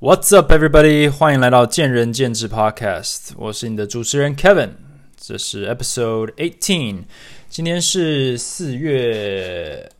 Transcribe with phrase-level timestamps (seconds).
[0.00, 1.10] What's up, everybody？
[1.10, 4.70] 欢迎来到见仁见智 Podcast，我是你的主持人 Kevin，
[5.16, 7.02] 这是 Episode Eighteen，
[7.48, 9.90] 今天是四月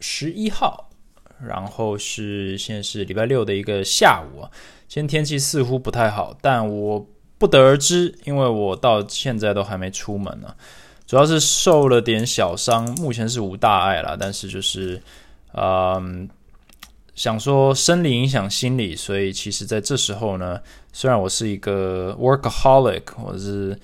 [0.00, 0.90] 十一号，
[1.40, 4.50] 然后是现在是礼拜六的一个下午啊。
[4.88, 7.06] 今天天气似乎不太好，但我
[7.38, 10.52] 不得而知，因为我到现在都还没出门呢。
[11.06, 15.00] 主要是受了点小伤，目前是无大碍啦，但是就是
[15.52, 16.28] 嗯。
[17.16, 20.60] 想说生理影响心理，所以其实在这时候呢，
[20.92, 23.76] 虽然我是一个 workaholic，或者是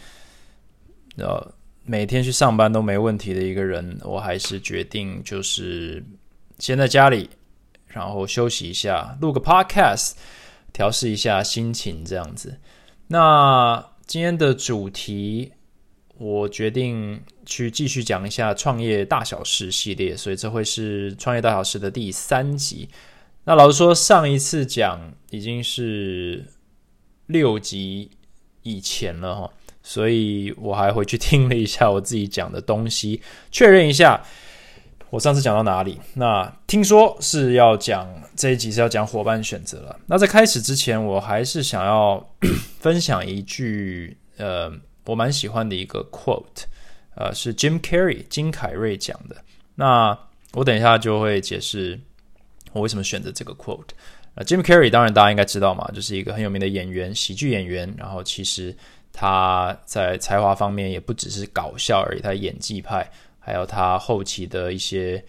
[1.16, 6.04] 呃每天去上班都没问题的一个人，我还是决定就是
[6.58, 7.30] 先在家里，
[7.86, 10.12] 然后休息一下，录个 podcast，
[10.70, 12.58] 调试一下心情这样子。
[13.08, 15.52] 那今天的主题，
[16.18, 22.90] 我决定去继续讲一下创业大小事系列，所以这会是创业大小事的第三集。
[23.44, 26.44] 那老实说，上一次讲已经是
[27.26, 28.08] 六集
[28.62, 29.50] 以前了哈，
[29.82, 33.20] 所以我还回去听了一下我自己讲的东西，
[33.50, 34.22] 确认一下
[35.10, 35.98] 我上次讲到哪里。
[36.14, 39.98] 那听说是要讲这一集是要讲伙伴选择了。
[40.06, 42.24] 那在开始之前，我还是想要
[42.78, 44.72] 分享一句呃，
[45.06, 46.64] 我蛮喜欢的一个 quote，
[47.16, 49.36] 呃，是 Jim Carrey 金凯瑞讲的。
[49.74, 50.16] 那
[50.52, 51.98] 我等一下就会解释。
[52.72, 53.90] 我为什么选择这个 quote？
[54.34, 57.94] 啊，Jim Carrey 当然大家应该知道嘛，就是一个很有名的演员，喜剧演员。
[57.98, 58.74] 然后其实
[59.12, 65.22] 他在才华方面也不只是搞笑而已，他演技派，还有他后期的一些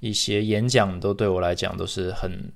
[0.00, 2.50] 一些演讲，都对我来讲都是很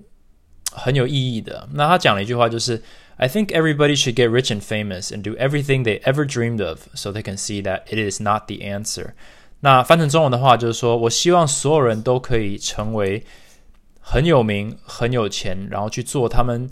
[0.72, 1.68] 很有意义的。
[1.74, 2.82] 那他讲了一句话，就是
[3.16, 6.86] I think everybody should get rich and famous and do everything they ever dreamed of,
[6.94, 9.10] so they can see that it is not the answer。
[9.60, 13.22] 那翻成中文的话，就是说我希望所有人都可以成为。
[14.04, 16.68] 很有名，很有钱，然后去做他们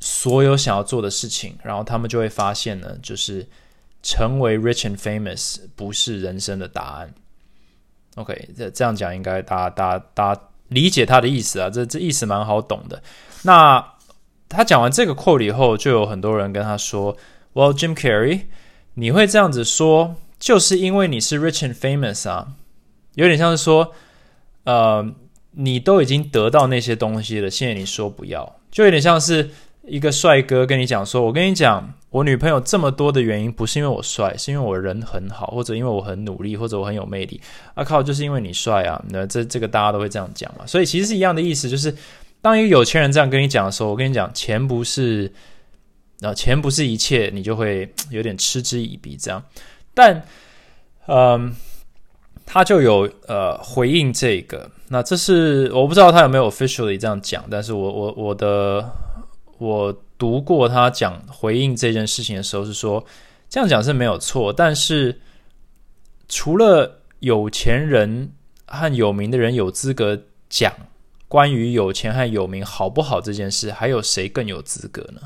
[0.00, 3.46] 所有想要做的事情，然后他们就会发现呢，就是
[4.02, 7.12] 成为 rich and famous 不是人生的答案。
[8.14, 13.02] OK，这这样讲应该大家大家大家理解他的意思啊，这这意思蛮好懂的。
[13.42, 13.84] 那
[14.48, 17.16] 他讲完这个 quote 以后，就有很多人跟他说
[17.52, 18.42] ：“Well, Jim Carrey，
[18.94, 22.52] 你会这样子说，就是因为你是 rich and famous 啊，
[23.14, 23.92] 有点像是说，
[24.62, 25.12] 呃。”
[25.60, 29.50] 你都已经得到那些东西了，现在你说不要，就有点像是
[29.88, 37.40] 一个帅哥跟你讲说：“我跟你讲，我女朋友这么多的原因，不是因为我帅，是因为我人很好，或者因为我很努力，或者我很有魅力。”
[37.74, 39.04] 啊靠，就是因为你帅啊！
[39.08, 40.64] 那这这个大家都会这样讲嘛。
[40.64, 41.92] 所以其实是一样的意思，就是
[42.40, 45.28] 当一个有钱人这样跟你讲的时候，我跟你讲，钱不是
[46.20, 49.42] 啊，钱不是一切，你就会有点嗤之以鼻这样。
[49.92, 50.22] 但
[51.08, 51.52] 嗯。
[52.50, 58.90] 他就有呃回应这个，那这是我不知道他有没有 officially 这样讲，但是我我我的
[59.58, 63.04] 我读过他讲回应这件事情的时候是说
[63.50, 65.20] 这样讲是没有错，但是
[66.26, 68.32] 除了有钱人
[68.66, 70.72] 和有名的人有资格讲
[71.28, 75.20] 关于有钱和有名好不好这件事，还有谁更有资格呢？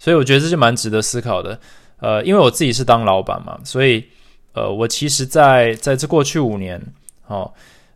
[0.00, 1.60] 所以我觉得这就蛮值得思考的。
[1.98, 4.04] 呃，因为我自己是当老板嘛，所以。
[4.54, 6.80] 呃，我其实，在在这过去五年，
[7.26, 7.52] 哦，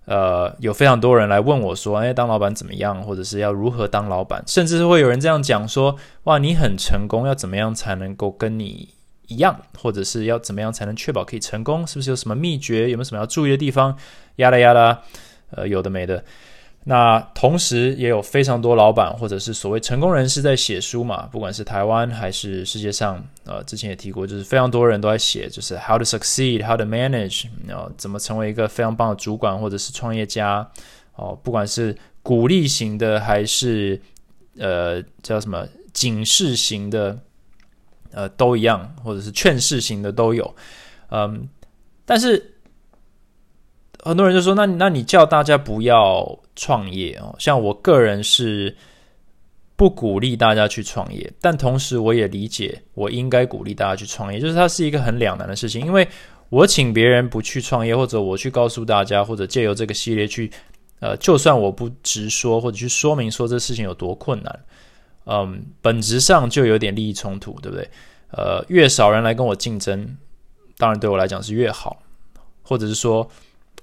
[0.06, 8.88] 呃，有非常多人来问我说，哎，当老板怎么样，或者是要如何当老板，甚至是会有人这样讲说，哇，你很成功，要怎么样才能够跟你
[9.28, 13.96] 一样，或者是要怎么样才能确保可以成功，是不是有什么秘诀，有没有什么要注意的地方？
[14.36, 15.00] 呀啦呀啦，
[15.50, 16.24] 呃，有的没的。
[16.90, 30.66] 那同时也有非常多老板或者是所谓成功人士在写书嘛，不管是台湾还是世界上，呃，之前也提过，就是非常多人都在写，就是 how to succeed，how to manage，然后怎么成为一个非常棒的主管或者是创业家，
[31.16, 34.00] 哦，不管是鼓励型的还是
[34.56, 37.18] 呃叫什么警示型的，
[38.12, 40.54] 呃，都一样，或者是劝世型的都有，
[41.10, 41.46] 嗯，
[42.06, 42.54] 但是。
[44.04, 47.34] 很多人就说：“那那你叫大家不要创业哦？
[47.38, 48.74] 像我个人是
[49.74, 54.38] 不鼓励大家去创业，但同时我也理解我应该鼓励大家去创业。
[54.38, 56.06] 就是它是一个很两难的事情，因为
[56.48, 60.50] 我请别人不去创业，或者我去告诉大家，或者借由这个系列去，
[61.00, 64.60] 呃，就算我不直说或者去说明说这事情有多困难，
[65.26, 67.88] 嗯，本质上就有点利益冲突，对不对？
[68.30, 70.16] 呃，越少人来跟我竞争，
[70.76, 72.00] 当然对我来讲是越好，
[72.62, 73.28] 或者是说。”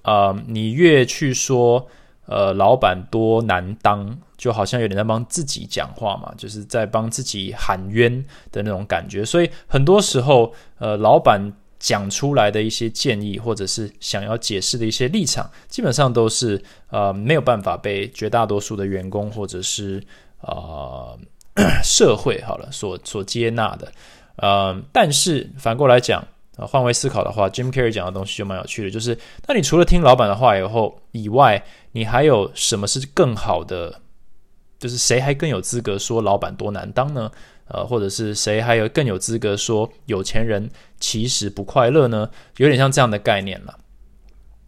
[0.05, 1.87] 呃，你越去说，
[2.27, 9.25] 呃，老板多难当，就好像有点在帮自己讲话嘛，就是在帮自己喊冤的那种感觉。
[9.25, 20.01] 所以很多时候，呃，老板讲出来的一些建议，或者是想要解释的一些立场，基本上都是呃没有办法被绝大多数的员工或者是
[20.41, 21.17] 呃
[21.83, 23.91] 社会好了所所接纳的。
[24.37, 26.25] 呃，但是反过来讲，
[26.57, 29.17] 啊，换位思考的话，Jim Carrey 讲的东西就蛮有趣的，就是
[29.47, 34.01] 那你除了听老板的话以后以外，你还有什么是更好的？
[34.77, 37.31] 就是谁还更有资格说老板多难当呢？
[37.67, 40.69] 呃，或者是谁还有更有资格说有钱人
[40.99, 42.29] 其实不快乐呢？
[42.57, 43.75] 有点像这样的概念了。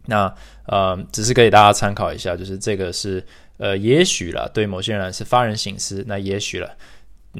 [0.06, 0.34] 那
[0.66, 3.24] 呃，只是给大家参考一下，就是这个是
[3.58, 6.02] 呃，也许了，对某些人是发人省思。
[6.08, 6.76] 那也许了，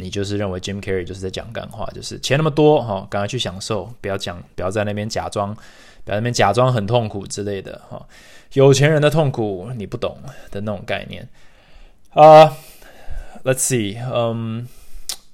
[0.01, 5.55] 你就是认为 Jim Carrey 就是在讲干话，就是钱那么多哈，赶快去享受，不要讲，不要在那边假装，
[6.05, 8.07] 不要那边假装很痛苦之类的哈。
[8.55, 10.17] 有钱人的痛苦你不懂
[10.51, 11.29] 的那种概念
[12.11, 12.57] 啊。
[13.45, 14.67] Let's see，嗯，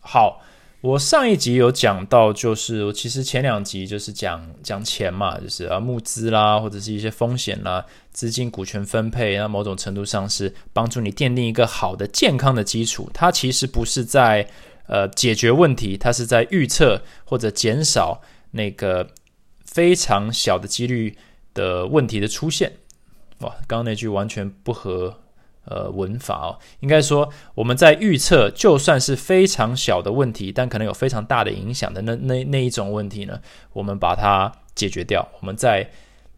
[0.00, 0.42] 好，
[0.84, 7.82] 我上一集有讲到，就是我其实前两集就是讲讲钱嘛，就是啊募资啦，或者是一些风险啦，
[8.12, 13.08] 资金股权分配，那某种程度上是帮助你奠定一个好的健康的基础。
[13.14, 14.46] 它其实不是在
[14.86, 18.20] 呃解决问题，它是在预测或者减少
[18.50, 19.08] 那个
[19.64, 21.16] 非常小的几率
[21.54, 22.70] 的问题的出现。
[23.38, 25.20] 哇，刚刚那句完全不合。
[25.66, 33.40] 呃，文法哦，应该说我们在预测，就算是非常小的问题，但可能有非常大的影响的那那那一种问题呢，
[33.72, 35.26] 我们把它解决掉。
[35.40, 35.90] 我们在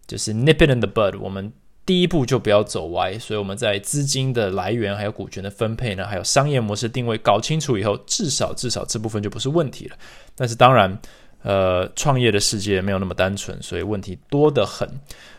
[0.06, 1.52] 就是 nip it in the bud，我们
[1.84, 3.19] 第一步就不要走歪。
[3.19, 9.96] 所以我们在资金的来源、还有股权的分配呢，还有商业模式定位搞清楚以后，至少至少这部分就不是问题了。
[10.37, 10.96] 但是当然，
[11.43, 14.88] 呃，创业的世界没有那么单纯，所以问题多得很。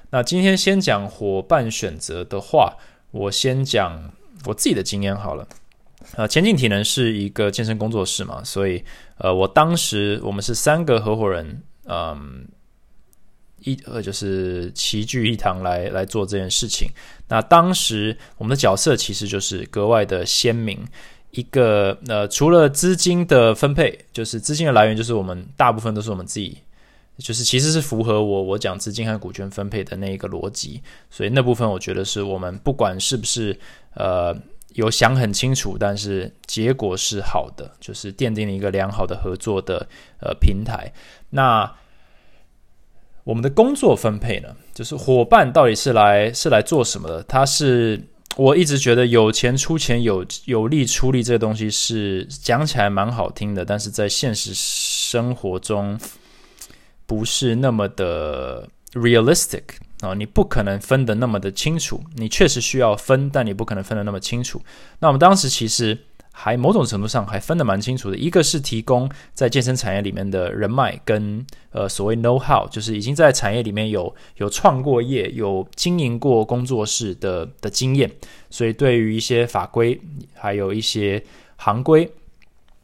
[0.09, 2.75] 那今天先讲伙伴选择的话。
[3.17, 3.99] 我先讲
[4.45, 5.47] 我自己的经验好了，
[6.15, 8.83] 呃，前进体能是一个健身工作室嘛，所以
[9.17, 12.47] 呃，我当时我们是三个合伙人，嗯，
[13.63, 16.87] 一呃就是齐聚一堂来来做这件事情。
[17.27, 20.79] 那当时我们的角色其实就是格外的鲜明，
[21.31, 26.57] 一个呃，除了资金的分配，就是资金的来源，就是我们大部分都是我们自己。
[27.17, 33.59] 就是其实是符合我我讲资金和股权分配的那一个逻辑，所以那部分我觉得是我们不管是不是
[33.95, 34.35] 呃
[34.73, 39.87] 有想很清楚，但是结果是好的，就是奠定了一个良好的合作的
[40.19, 40.93] 呃平台。
[41.31, 41.75] 那
[43.23, 47.23] 我们的工作分配呢，就是伙伴到底是来是来做什么的？
[47.23, 47.99] 他是
[48.35, 55.99] 我一直觉得有钱出钱，有有力出力，这个东西是讲起来蛮好听的，但是在现实生活中。
[57.07, 59.63] 不是那么的 realistic
[60.01, 62.03] 啊，你不可能分得那么的清楚。
[62.15, 64.61] 你确实需要分，但你不可能分得那么清楚。
[64.99, 65.97] 那我们当时其实
[66.31, 68.17] 还某种程度上还分得蛮清楚的。
[68.17, 78.11] 一个是提供在健身产业里面的人脉跟呃所谓 know how，就是已经在产业里面有有创过业、有经营过工作室的的经验，
[78.49, 79.99] 所以对于一些法规、
[80.35, 81.23] 还有一些
[81.55, 82.11] 行规，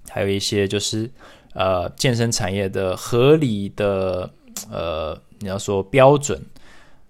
[0.09, 1.11] 还有一些就是。
[1.53, 4.29] 呃，健身产业的合理的
[4.71, 6.41] 呃，你要说标准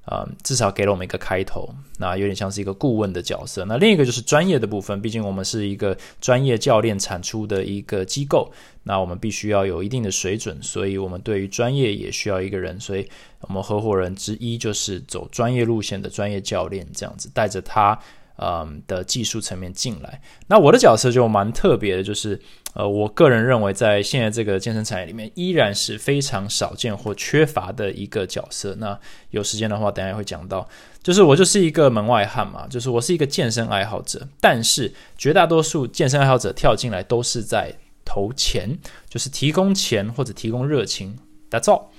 [0.05, 3.63] 啊，至少给了我们一个开头，那有点像是一个顾问的角色。
[3.65, 8.51] 那另一个就是专业的部分，毕竟我们是一个专业教练产出的一个机构，
[8.83, 13.07] 那我们必须要有一定的水准，所以我们对于专业也需要一个人，所以
[13.41, 17.97] 我们合伙人之一就是走专业路线的专业教练，这样子带着他。
[18.37, 22.39] 嗯的技术层面进来，那我的角色就蛮特别的，就是
[22.73, 28.75] 呃，我个人认为在现在这个健身产业里面，依然是非常少见或缺乏的一个角色。
[28.79, 30.67] 那有时间的话，等下会讲到，
[31.03, 37.71] 就是我就是一个门外汉嘛，就是我是一个健身爱好者，但是绝大多数健身爱好者跳进来都是在
[38.03, 41.17] 投钱，就是提供钱或者提供热情
[41.49, 41.91] 打造。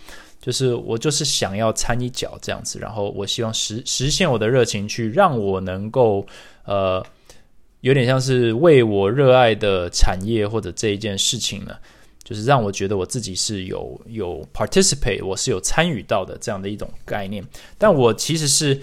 [0.45, 6.27] 就是我就是想要掺一脚这样子，然后我希望实实现我的热情，去让我能够
[6.67, 7.03] 呃，
[7.81, 11.75] 有点像是为我热爱的产业或者这一件事情呢，
[12.23, 17.43] 就是让我觉得我自己是有有 participate，我是有参与到的这样的一种概念。
[17.79, 18.79] 但我其实是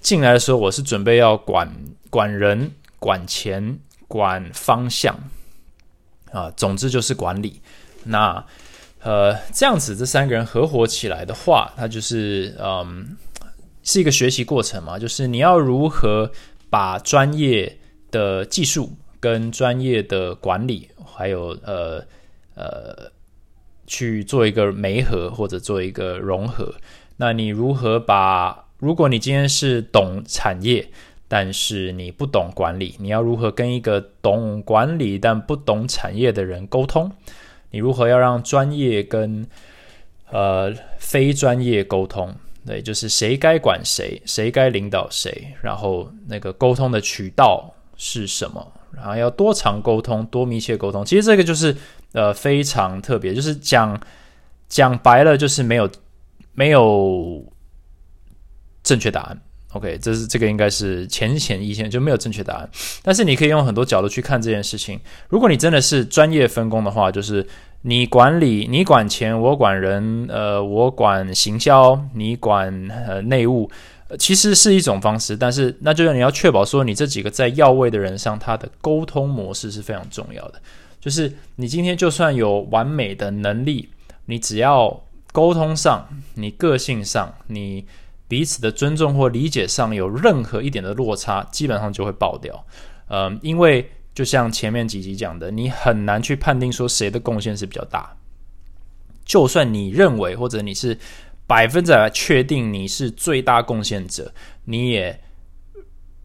[0.00, 1.72] 进来的时候，我是准备要管
[2.10, 5.16] 管人、管钱、管方向
[6.32, 7.60] 啊，总之就是管理
[8.02, 8.44] 那。
[9.06, 13.16] 呃，这样子，这三个人合伙起来的话，它就是嗯，
[13.84, 14.98] 是一个学习过程嘛。
[14.98, 16.28] 就是你要如何
[16.68, 17.78] 把专业
[18.10, 22.04] 的技术跟专业的管理，还有呃
[22.56, 23.08] 呃，
[23.86, 26.74] 去做一个媒合或者做一个融合。
[27.16, 28.64] 那你如何把？
[28.78, 30.86] 如果你今天是懂产业，
[31.28, 37.10] 但是你不懂管理，你要如何跟一个懂管理但不懂产业的人沟通？
[37.70, 39.46] 你如何要让专业跟
[40.30, 42.34] 呃非专业沟通，
[42.66, 51.04] 对，就是谁该管谁，谁该领导谁，然后那个沟通的渠道是什么，然后要多长沟通，多密切沟通。
[51.04, 51.76] 其实这个就是
[52.12, 54.00] 呃非常特别，就是讲
[54.68, 55.90] 讲白了，就是没有
[56.54, 57.44] 没有
[58.82, 59.40] 正确答案。
[59.76, 62.68] OK，这是这个应该是浅显易见，就没有正确答案。
[63.02, 64.98] 但是你可以用很多角度去看这件事情。
[65.28, 67.46] 如果你真的是专业分工的话，就是
[67.82, 73.70] 你管理，你管钱，我管人，呃，我管行销，你管呃内务，
[74.18, 75.36] 其实是一种方式。
[75.36, 80.54] 但是那就是你要确保说，你这几个在要位的人上，他的沟通模式是非常重要的。
[80.98, 83.90] 就是你今天就算有完美的能力，
[84.24, 85.02] 你只要
[85.32, 87.84] 沟通上，你个性上，你。
[88.28, 92.66] 彼此的尊重或理解上有任何一点的落差，基本上就会爆掉。
[93.08, 98.16] 嗯，因为就像前面几集讲的，你很难去判定说谁的贡献是比较大。
[99.24, 100.98] 就算你认为或者你是
[101.46, 104.32] 百分之百确定你是最大贡献者，
[104.64, 105.20] 你也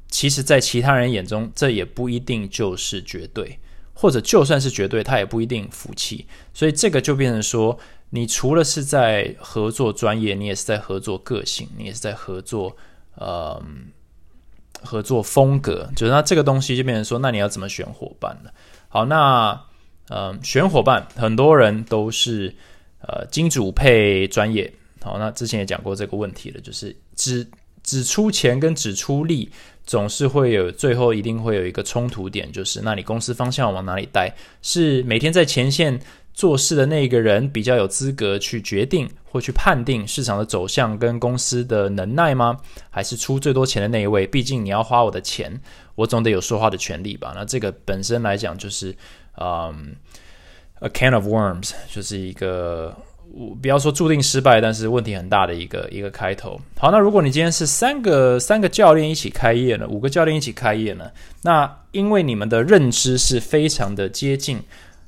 [0.08, 3.60] 其实，在其他人眼中，这也不一定就是绝对。
[3.93, 6.25] 或者就算是绝对，他也不一定服气。
[6.53, 7.77] 所以这个就变成说。
[8.13, 12.75] 你除了是在合作专业，你也是在合作个性，你也是在合作
[13.15, 13.62] 呃
[14.84, 15.89] 合作风格。
[15.96, 18.50] 就是那这个东西就变成说，那你要怎么选伙伴呢？
[18.89, 19.58] 好，那
[20.10, 22.53] 呃选伙伴，很多人都是
[23.00, 24.74] 呃金主配专业。
[25.01, 27.48] 好，那之前也讲过这个问题了，就是只
[27.82, 29.50] 只出钱跟只出力，
[29.86, 34.36] 总是会有最后一定会有一个冲突点，就是那你公司方向往哪里带？
[34.62, 35.98] 是每天在前线。
[36.33, 42.57] 做事的那一个人比较有资格去决定或去判定市场的走向跟公司的能耐吗？
[42.89, 44.25] 还是出最多钱的那一位？
[44.25, 45.59] 毕竟你要花我的钱，
[45.95, 47.33] 我总得有说话的权利吧？
[47.35, 48.95] 那这个本身来讲就是，
[49.38, 49.95] 嗯
[50.79, 52.95] ，a can of worms，就是一个
[53.61, 56.59] 不要说注定失败，但是问题很大的一个一个开头。
[56.77, 59.88] 好，那如果你今天是三个三个教练一起开业呢？
[59.88, 61.11] 五个教练一起开业呢？
[61.43, 64.61] 那因为你们的认知是非常的接近。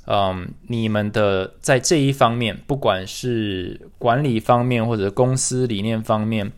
[0.05, 6.51] 嗯，你们的在这一方面，不管是管理方面，或者公司理念方面，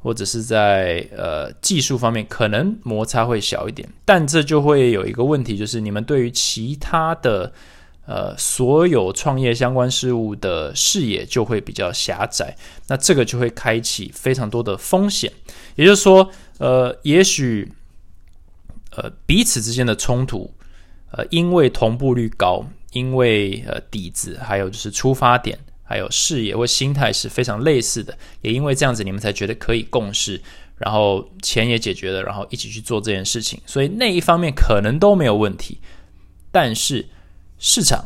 [0.00, 3.88] 或者是在呃技术方面，可能摩擦会小一点。
[4.04, 7.50] 但这就会有一个问题，就是你们对于其他的
[8.04, 12.54] 呃所有创业相关事物的视野就会比较狭窄。
[12.88, 15.32] 那这个就会开启非常多的风险。
[15.74, 16.28] 也就是说，
[16.58, 17.72] 呃，也许
[18.94, 20.52] 呃彼此之间的冲突，
[21.12, 22.66] 呃，因为同步率高。
[22.92, 30.40] 因为呃底子，还有就是出发点，还有视野或心态是非常类似的，也因为这样子，你们才觉得可以共事，
[30.76, 35.78] 然后钱也解决了，然后一起去做这件事情，所以那一方面可能都没有问题。
[36.50, 37.08] 但是
[37.58, 38.04] 市场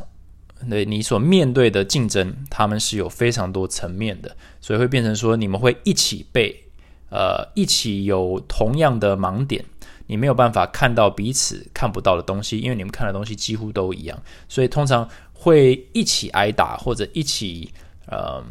[0.69, 6.65] 对你所面对的竞争，他们是有非常多层面的，所以会变成说你们会一起被
[7.11, 9.65] 呃一起有同样的盲点。
[10.07, 17.73] 你没有办法看到彼此看不到的东西，因为你们看的东西几乎都一样，所以通常会一起挨打或者一起，
[18.11, 18.45] 嗯，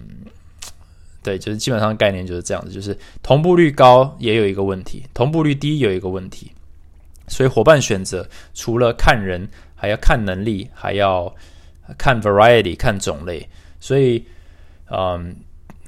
[1.22, 6.52] 对，就是基本上概念就是这样子，就是同步率高也有一个问题，同步率低有一个问题，
[7.28, 11.34] 所以伙伴选择除了看人，还要看能力，还要
[11.98, 13.48] 看 variety 看种类，
[13.80, 14.26] 所以，
[14.90, 15.36] 嗯。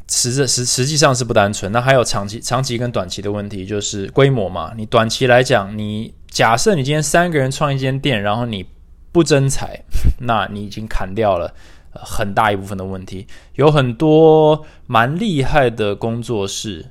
[0.08, 4.72] 实实实际上是不单纯，那还有长期、长期跟短期的问题，就是规模嘛。
[4.78, 8.66] 你短期来讲，你假设你今天三个人创一间店，然后你
[9.12, 9.82] 不增财，
[10.22, 11.54] 那你已经砍掉了
[11.92, 13.26] 很大一部分的问题。
[13.56, 16.86] 有很多蛮厉害的工作室，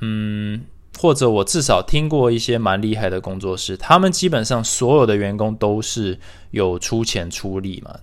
[0.00, 0.62] 嗯，
[0.98, 6.18] 或者我至少听过一些蛮厉害的工作室，他们基本上所有的员工都是
[6.52, 7.94] 有出钱出力嘛。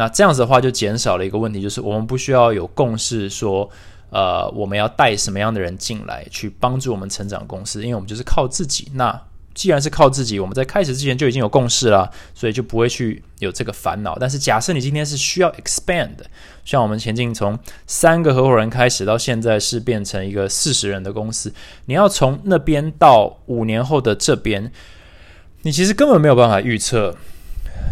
[0.00, 3.68] 那这样子的话，就减少了一个问题，就是我们不需要有共识，说，
[4.08, 8.90] 呃，我们要带什么样的人进来去帮助我们成长公司，因为我们就是靠自己。
[8.94, 9.20] 那
[9.52, 14.16] 既然是靠自己，我们在开始之前就已经有共识了，所以就不会去有这个烦恼。
[14.18, 16.16] 但是假设你今天是需要 expand，
[16.64, 21.52] 像我们前进从三个合伙人开始，到现在是变成一个四十人的公司，
[21.84, 24.72] 你要从那边到五年后的这边，
[25.60, 27.14] 你其实根本没有办法预测。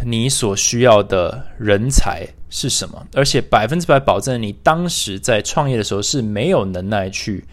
[0.05, 3.07] 你所需要的人才是什么？
[3.15, 7.45] 而且百分之百保证，你当时在创业的时候是没有能耐去，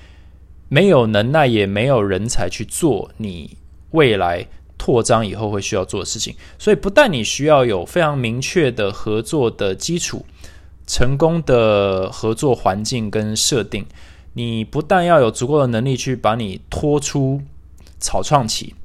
[0.69, 3.57] 没有能耐也没有人才去做你
[3.91, 6.35] 未来扩张以后会需要做的事情。
[6.59, 10.23] 所以，不但你需要有非常明确的合作的基础、
[10.85, 13.85] 成功的合作环境跟设定，
[14.33, 17.41] 你不但要有足够的能力去把你拖出
[17.99, 18.75] 草创期。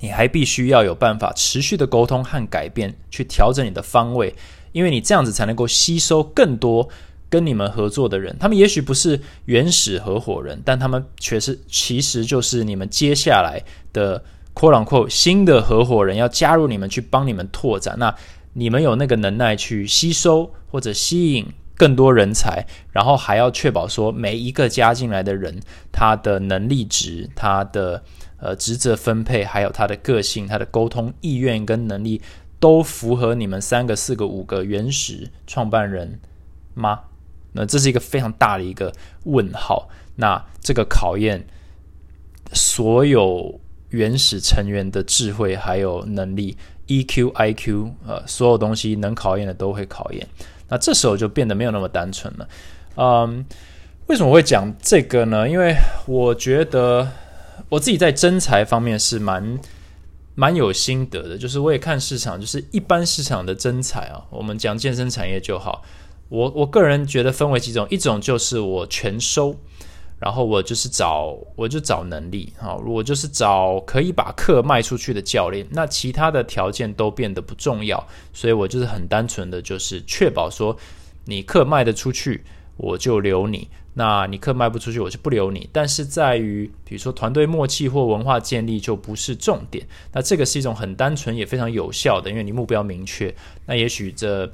[0.00, 4.34] 你还必须要有办法持续的沟通和改变，去调整你的方位，
[4.72, 6.88] 因为你这样子才能够吸收更多
[7.28, 13.62] 跟你们合作的人，他们也许不是原始合伙人，但他们却是其实就是你们接下来
[13.92, 14.22] 的
[14.54, 17.96] “quote unquote” 新的合伙人，要加入你们去帮你们拓展。
[17.98, 18.14] 那
[18.52, 25.60] 你们有那个能耐去吸收或者吸引更多人才，然后还要确保说每一个加进来的人，
[25.92, 28.02] 他的能力值、他的
[28.46, 32.22] 呃职责分配，还有他的个性、他的沟通意愿跟能力，
[32.60, 36.20] 都符合你们三个、四个、五个原始创办人
[36.74, 37.00] 吗？
[37.52, 38.92] 那这是一个非常大的一个
[39.24, 39.88] 问号。
[40.14, 41.44] 那这个考验
[42.52, 43.60] 所有
[43.90, 50.26] 原始成员的智慧还有能力，EQ、IQ，呃，所有东西能考验的都会考验。
[50.68, 52.48] 那这时候就变得没有那么单纯了。
[52.96, 53.44] 嗯，
[54.06, 55.48] 为什么会讲这个呢？
[55.48, 55.74] 因为
[56.06, 57.08] 我觉得
[57.68, 59.58] 我自己在真才方面是蛮
[60.34, 61.38] 蛮有心得的。
[61.38, 65.82] 就是我也看市场，就是一般市场的真才啊，我们讲健身产业就好。
[66.28, 69.54] 我我个人觉得分为几种，一种就是我全收，
[70.18, 80.76] 然后我就是找我就找能力，好，我就是找可以把课卖出去的教练，那其他的条件都变得不重要，所以我就是很单纯的就是确保说
[81.26, 82.42] 你课卖得出去，
[82.76, 85.68] 我就留你；那你课卖不出去，我就不留你。
[85.72, 93.34] 但是在于比如说团队默契或文化建立就不是重点，那这个是一种很单纯也非常有效的，因为你目标明确，
[93.66, 94.50] 那也许这。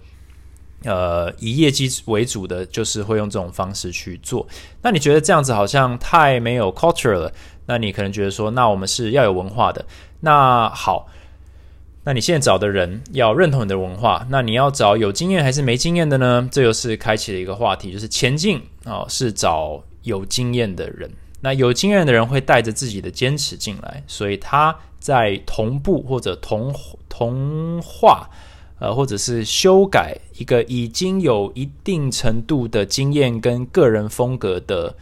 [0.84, 4.44] 呃，以业绩为主的，就是会用这种方式去做。
[4.82, 7.32] 那你觉得这样子好像太没有 culture 了？
[7.66, 9.86] 那你可能觉得说，那我们是要有文化的。
[10.18, 11.06] 那好，
[12.04, 16.48] 那你现在找的人要认同你的文化，那你要找有经验还是没经验的呢？
[16.50, 21.10] 这又是开启了一个话题，就是前进啊，是找有经验的人。
[21.40, 26.74] 那有经验的人会带着自己的坚持进来，所以他在同步或者同
[27.08, 28.28] 同化。
[28.78, 34.92] 呃，或者是修改一个已经有一定程度的经验跟个人风格的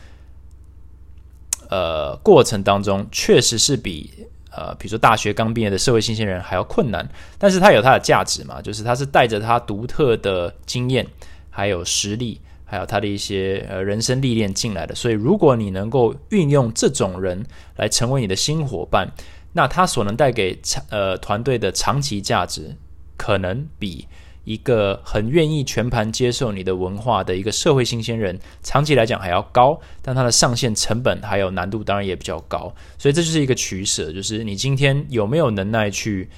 [1.71, 4.11] 呃过程当中，确实是比
[4.51, 7.09] 呃，比如说大学刚毕业的社会新鲜人还要困难。
[7.39, 11.07] 但是他有他的价值嘛，就是他是带着他独特的经验、
[11.49, 14.95] 还有实力，还有他的一些呃人生历练进来的。
[14.95, 17.45] 所以，如果你能够运用这种人
[17.77, 19.11] 来成为你的新伙伴，
[19.53, 22.77] 那他所能带给长呃团队的长期价值。
[23.17, 24.09] 可能比
[24.53, 36.29] 一个很愿意全盘接受你的文化的一个社会新鲜人，长期来讲还要高，但它的上限成本还有难度当然也比较高，所以这就是一个取舍，就是你今天有没有能耐去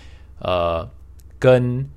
[0.40, 0.86] 呃
[1.38, 1.88] 跟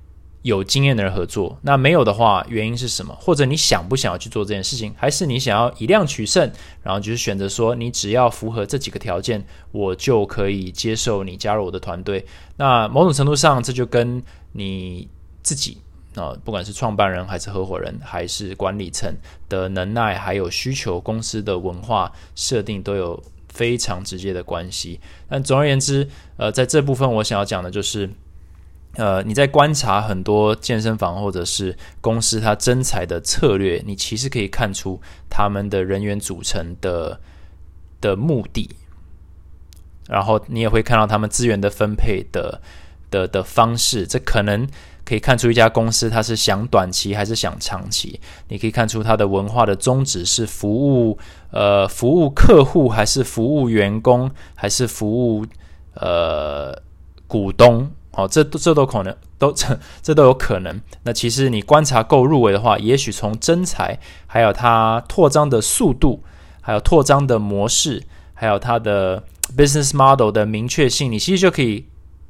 [0.44, 1.58] 有经验的人合作？
[1.64, 3.14] 那没有的话，原因是什么？
[3.20, 4.94] 或者你想不想要去做这件事情？
[4.96, 6.50] 还是你想要以量取胜，
[6.82, 12.26] 然后就是选择说你只要符合这几个条件，我就可以接受你加入我的团队？
[12.56, 14.24] 那某种程度上，这就跟
[14.54, 15.10] 你
[15.42, 15.80] 自己
[16.16, 19.14] 啊，不管是创办人还是合伙人，还是管理层
[19.50, 25.00] 的能耐，还有需求，公司的文化设定都有非常直接的关系。
[25.28, 28.10] 但总而言之，呃，在这部分我想要讲的就是，
[28.94, 37.20] 呃，你在观察很多健身房或者是公司它增财的策略，你其实可以看出他们的人员组成的
[38.00, 38.70] 的目的，
[40.08, 42.62] 然后你也会看到他们资源的分配的。
[43.12, 44.68] 的的方式，这可能
[45.06, 48.20] 可以看出一家公司它是想短期还是想长期。
[48.48, 51.18] 你可以看出它的文化的宗旨是服务
[51.52, 55.46] 呃服务客户还是服务员工还是服务
[55.94, 56.76] 呃
[57.28, 60.82] 股东哦，这这都可能都这 这都有可能。
[61.04, 66.24] 那其实你观察够入围的话，也许从真才还有它扩张的速度，
[66.62, 69.24] 还有扩张的模式，还有它的
[69.56, 71.86] business model 的明确性，你其实就可以。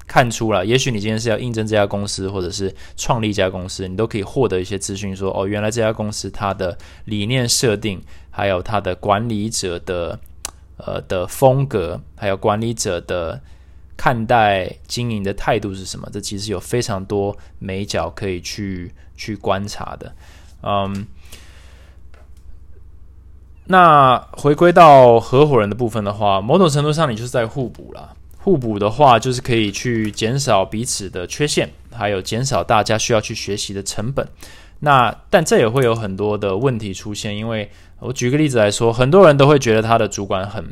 [0.07, 10.19] 看出了，也许你今天是要应征这家公司，或者是创立一家公司，你都可以获得一些资讯，说哦，原来这家公司它的理念设定，还有它的管理者的
[10.77, 13.41] 呃的风格，还有管理者的
[13.97, 16.07] 看待经营的态度是什么？
[16.13, 20.13] 这其实有非常多美角可以去去观察的。
[20.61, 21.07] 嗯，
[23.65, 28.15] 那回归到合伙人的部分的话，某种程度上你就是在互补了。
[28.45, 34.23] 互补的话，就是可以去减少彼此的缺陷，还有减少大家需要去学习的成本。
[34.79, 37.67] 那但这也会有很多的问题出现，因为
[37.99, 40.63] 我举个例子来说，很多人都会觉得他的主管很，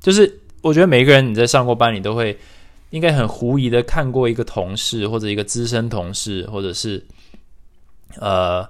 [0.00, 2.34] 就是我觉得每一个人你在上过班，你都会
[2.88, 7.04] 应该很狐疑的看过一个同事或者一个资深同事，或者是
[8.18, 8.66] 呃。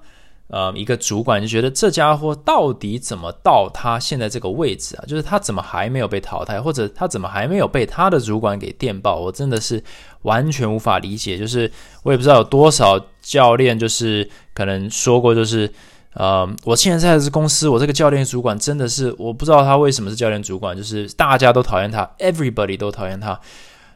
[0.50, 5.04] 呃，一个主管就觉得这家伙到底怎么到他现在这个位置啊？
[5.06, 9.16] 就是他怎么还没有被淘汰，或者他怎么还没有被他的主管给电报？
[9.20, 9.82] 我真的是
[10.22, 11.38] 完全无法理解。
[11.38, 11.70] 就是
[12.02, 15.72] 我也不知道有多少教练，就是可能说过，就是
[16.14, 23.38] 呃，我现在在这公司，我这个教练主管真的是我不知道他为什么是教练主管，就是大家都讨厌他，everybody 都讨厌他。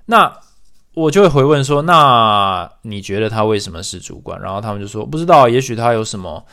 [0.07, 0.33] 那
[0.95, 4.41] 我就会回问说，那你觉得他为什么是主管？
[4.41, 6.45] 然后他们就说不知道，也许他有什么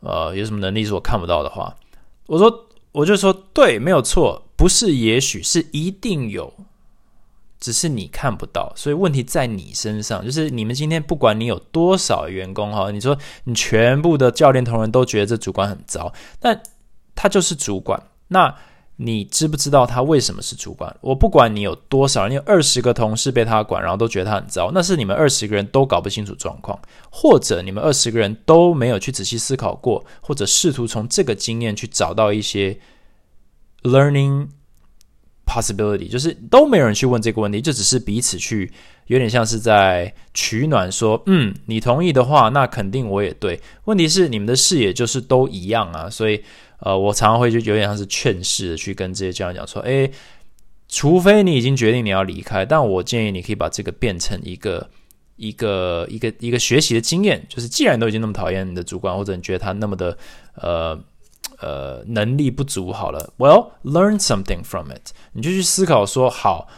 [0.00, 1.74] 呃有什么能力是我看不到的话，
[2.26, 6.52] 我说我就说对，没有错，不是也许是一定有。
[7.58, 10.24] 只是你看不到，所以问题在你身上。
[10.24, 16.58] 就是你们今天不管你有多少员工哈，你说你全部的教练同仁都觉得这主管很糟，但
[17.14, 18.02] 他就是主管。
[18.28, 18.56] 那
[19.02, 20.94] 你知不知道他为什么是主管？
[21.00, 26.78] 我不管你有多少，你有二十个同事被他管，然后都觉得他很糟，那是你们二十个人都搞不清楚状况，
[27.10, 32.78] 或者你们二十个人都没有去仔细思考过，或者试图从这个经验去找到一些
[33.82, 34.48] learning。
[35.46, 38.70] possibility 就是都没有人去问这个问题，就只是彼此去
[39.06, 43.60] 有点像是在取暖，说嗯，你同意的话，那肯定我也对。
[43.86, 46.44] 问题是你们的视野就是都一样啊，所以
[46.80, 50.10] 呃，我常常会就有点像是劝世的去跟这些家长讲说，诶，
[50.88, 54.88] 除非你已经决定你要离开，但我建议你可以把这个变成一个
[55.36, 60.16] 一个一个一个学习的经验，就是既然都已经那么讨厌你的主管，或者你觉得他那么的
[60.54, 60.98] 呃。
[61.62, 65.10] 呃，能力不足好了，Well, learn something from it。
[65.32, 66.68] 你就去思考说，好，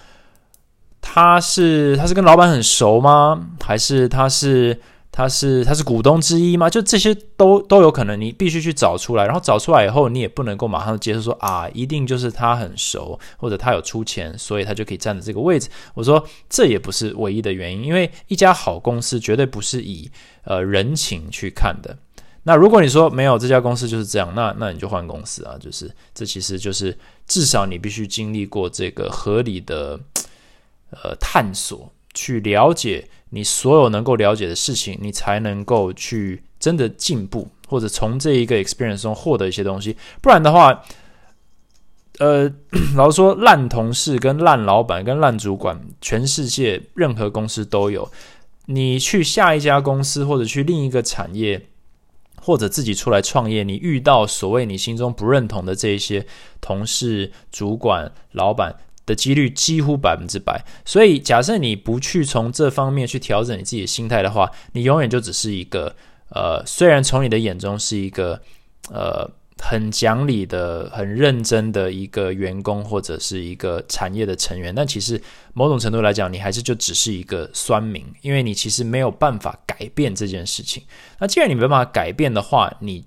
[1.00, 3.48] 他是他是跟老板很熟吗？
[3.60, 4.80] 还是他是
[5.14, 6.70] 他是他是股东之一吗？
[6.70, 9.26] 就这些都都有可能，你必须去找出来。
[9.26, 15.68] 然后找出来以后，你也不能够马上接受说啊，一定就是他很熟，或者他有出钱，所以他就可以站在这个位置。
[15.92, 20.10] 我说这也不是唯一的原因，因为一家好公司绝对不是以
[20.44, 21.94] 呃人情去看的。
[22.44, 26.96] 那如果你说没有这家公司就是这样，那那你就换公司啊，就是这其实就是
[27.26, 30.00] 至少你必须经历过这个合理的
[30.90, 39.96] 呃探索，去了解你所有能够了解的事情，你才能够去真的进步，或者从这一个 experience 中获得一些东西。
[40.20, 40.82] 不然的话，
[42.18, 42.52] 呃，
[42.96, 48.10] 老实说，烂同事、跟烂老板、跟烂主管，全世界任何公司都有。
[48.66, 51.66] 你去下一家公司，或者去另一个产业。
[52.44, 56.26] 或者自己出来创业，你遇到所谓你心中不认同的这一些
[56.60, 58.74] 同事、主管、老板
[59.06, 60.64] 的几率几乎百分之百。
[60.84, 65.94] 所以，假设你不去从这方面去调整你自己的心态的话，你永远就只是一个
[66.30, 68.40] 呃，虽然从你的眼中是一个
[68.90, 69.30] 呃。
[69.64, 75.22] 很讲理的、很认真的一个员工或者是一个产业的成员，但其实
[75.54, 80.82] 某种程度来讲，你还是就只是一个酸民，因为你其实没有办法改变这件事情。
[81.20, 83.04] 那既然你没办法改变的话，你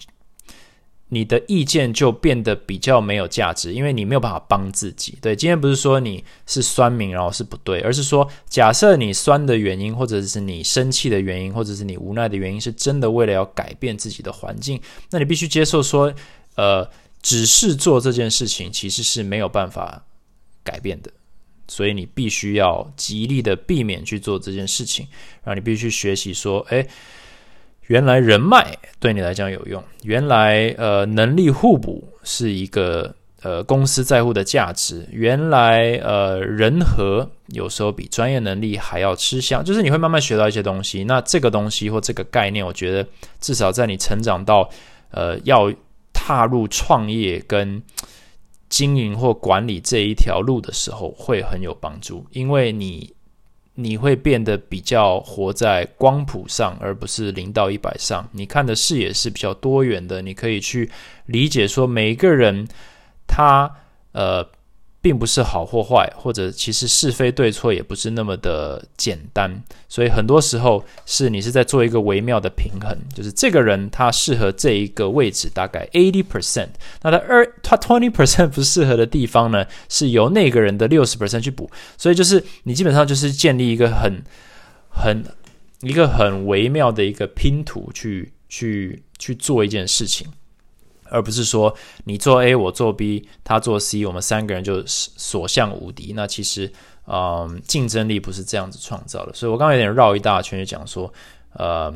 [1.16, 5.18] 你的意见就变得比较没有价值，因为你没有办法帮自己。
[5.22, 16.14] 对，今天不是说你是酸民，然后是不对，而是说，假设你酸的原因，或者是你生气的原因，或者是你无奈的原因，是真的为了要改变自己的环境，那你必须接受说。
[16.58, 16.90] 呃，
[17.22, 20.06] 只是做这件事情其实是没有办法
[20.64, 21.12] 改变的，
[21.68, 25.06] 所以你必须要极力的避免去做这件事情。
[25.44, 26.88] 然后你必须学习说，哎，
[27.88, 41.04] 原来人脉对你来讲有用，原来呃能力互补是一个呃公司在乎的价值，原来呃人和有时候比专业能力还要吃香，就是你会慢慢学到一些东西。
[41.04, 43.08] 那这个东西或这个概念，我觉得
[43.40, 44.70] 至少在你成长到
[45.12, 45.74] 呃要。
[46.18, 47.84] 踏入创业跟
[48.70, 53.14] 经营或管理这一条路的时候，会很有帮助，因为你
[53.76, 58.28] 你会变得比较活在光谱上，而不是零到一百上。
[58.32, 60.90] 你看的视野是比较多元的，你可以去
[61.28, 62.68] 理解说每一个人
[63.28, 63.72] 他
[64.12, 64.46] 呃。
[65.06, 76.70] 并不是好或坏，或者其实是非对错也不是那么的简单，所以很多时候是你是在做一个微妙的平衡，就是这个人他适合这一个位置大概 eighty percent，
[77.04, 84.24] 那他二他 twenty percent 不适合的地方呢，是由那个人的六十 percent 去补，所以就是你基本上就是建立一个很
[84.90, 85.24] 很
[85.82, 90.26] 一个很微妙的一个拼图去去去做一件事情。
[91.10, 96.14] 而不是说你做 A 我做 B 他做 C 我们三个人就所向无敌。
[96.16, 96.72] 那其实，
[97.08, 99.34] 嗯，竞争力不是这样子创造的。
[99.34, 101.12] 所以我刚刚有点绕一大圈，就讲说，
[101.54, 101.94] 呃，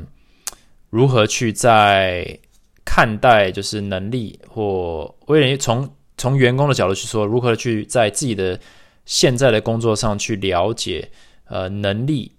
[0.89, 2.39] 如何去在
[2.85, 8.59] 看待就是能力，或我有点从从员工的角度去说，如何去在自己的
[9.05, 11.09] 现在的工作上去了解
[11.45, 12.31] 呃能力。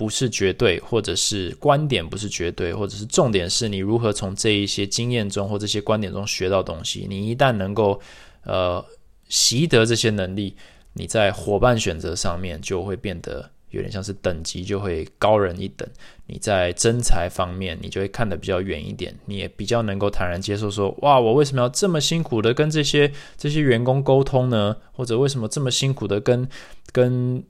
[0.00, 7.06] 不是绝对，或者是观点不是绝对，或者是重点是你如何从这一些经验中或这些观点中学到东西。
[7.06, 8.00] 你一旦能够
[8.44, 8.82] 呃
[9.28, 10.56] 习得这些能力，
[10.94, 15.86] 你在伙伴选择上面就会变得有点像是等级就会高人一等。
[16.24, 24.74] 你在真才方面，你就会看得比较远一点，你也比较能够坦然接受说，哇，我为什么要这么辛苦的跟这些这些员工沟通呢？
[24.92, 26.48] 或者为什么这么辛苦的跟
[26.90, 27.44] 跟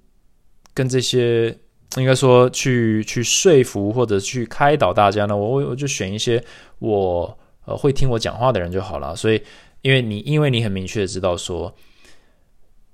[0.75, 1.57] 跟这些
[1.97, 5.37] 应该说去去说服或者去开导大家呢？
[5.37, 6.43] 我我就选一些
[6.79, 9.15] 我呃会听我讲话的人就好了。
[9.17, 9.43] 所以，
[9.83, 11.75] 因为你因为你很明确的知道说。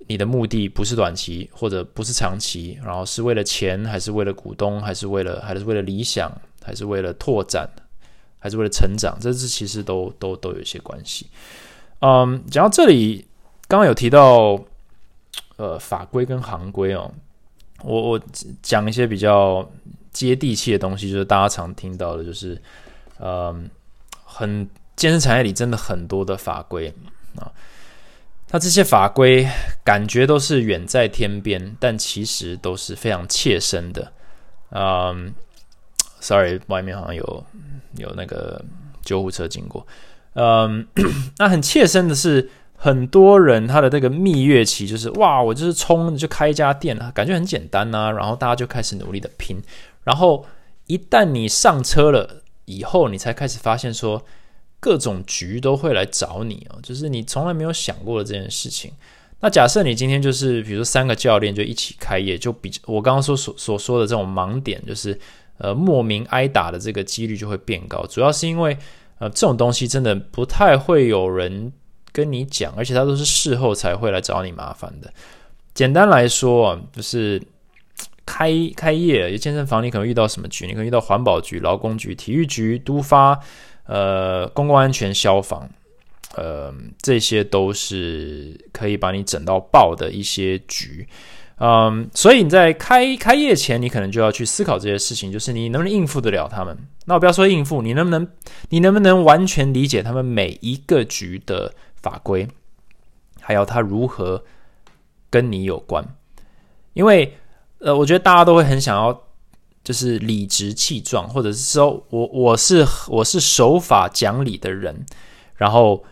[0.09, 6.31] 你的目的不是短期或者不是长期，然后是为了钱，还是为了股东，还是为了还是为了理想，
[6.63, 7.69] 还是为了拓展，
[8.39, 9.17] 还是为了成长？
[9.19, 11.27] 这是其实都都都有一些关系。
[11.99, 13.25] 嗯，讲到这里，
[13.67, 14.57] 刚刚有提到
[15.57, 17.11] 呃法规跟行规哦，
[17.87, 18.21] 我我
[18.61, 19.67] 讲一些比较
[20.11, 22.61] 接地气的东西，就是大家常听到的，就是
[23.19, 23.69] 嗯，
[24.25, 26.93] 很健身产业里真的很多的法规
[27.37, 27.51] 啊。
[28.51, 29.47] 那这些法规
[29.83, 34.11] 感觉都是远在天边，但其实都是非常切身的。
[34.71, 35.33] 嗯
[36.19, 37.45] ，sorry，外面好像有
[37.97, 38.63] 有那个
[39.03, 39.85] 救护车经过。
[40.33, 40.87] 嗯，
[41.39, 49.57] 那很切身的是，很多人他的这个蜜月期就是哇，我就是冲就开一家店啊，感觉很简单呐，然后大家就开始努力的拼，
[50.05, 50.45] 然后
[50.85, 54.23] 一旦你上车了以后，你才开始发现说。
[54.79, 58.91] 各种局都会来找你哦，就是你从来没有想过的这件事情。
[59.39, 65.19] 那假设你今天就是，比如说三个教练就一起开业，就比我刚刚说所所说的这种盲点，就是
[65.57, 68.05] 呃莫名挨打的这个几率就会变高。
[68.05, 68.77] 主要是因为
[69.17, 71.73] 呃这种东西真的不太会有人
[72.17, 75.13] 跟你讲，而且他都是事后才会来找你麻烦的。
[75.75, 77.39] 简单来说，就是
[78.25, 80.65] 开开业健身房，你可能遇到什么局？
[80.65, 83.39] 你可能遇到环保局、劳工局、体育局、都发。
[83.89, 85.65] 呃，公共安全、消防，
[86.35, 91.07] 呃，这些都是可以把你整到爆的一些局，
[91.57, 96.77] 嗯，所以你在开开业前，你可能就要去思考这些事情，就是你能不能应付得了他们。
[97.05, 98.27] 那我不要说应付，你能不能，
[98.67, 102.47] 你能不能完全理解他们每一个局的法规，
[103.41, 104.43] 还有他如何
[105.29, 106.03] 跟你有关？
[106.93, 107.37] 因为，
[107.79, 109.23] 呃，我觉得大家都会很想要。
[109.83, 115.05] 就是理直气壮，或者是说我我是我是守法讲理的人，
[115.55, 116.03] 然后，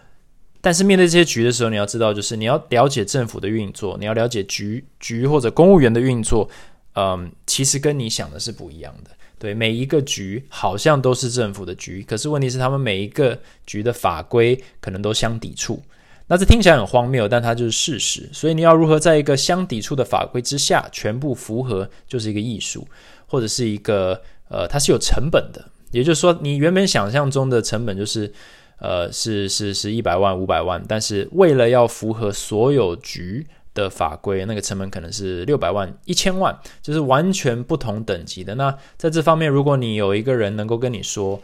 [0.62, 6.50] 但是面对这些局的时候，你要知道，就是你要了解政府的运作，你要了解局局或者公务员的运作，
[6.94, 9.12] 嗯，其实跟你想的是不一样的。
[9.38, 15.82] 对，每一个局好像都是政府的局，可是问题是他们每一个局的法规可能都相抵触。
[16.28, 18.30] 那这听起来很荒谬，但它就是事实。
[18.34, 22.88] 所以你要如何在一个相抵触的法规之下全部符合，就是一个艺术。
[23.28, 28.32] 或者是一个呃，它是有成本的，也就是说，你原本想象中的成本就是
[28.78, 33.46] 呃，是是是一百万、五百万，但是为了要符合所有局
[33.76, 38.56] 的法规，那个成本可能是六百万、一千万，就是完全不同等级的。
[38.56, 41.40] 那在这方面，如果你有一个人能够跟你说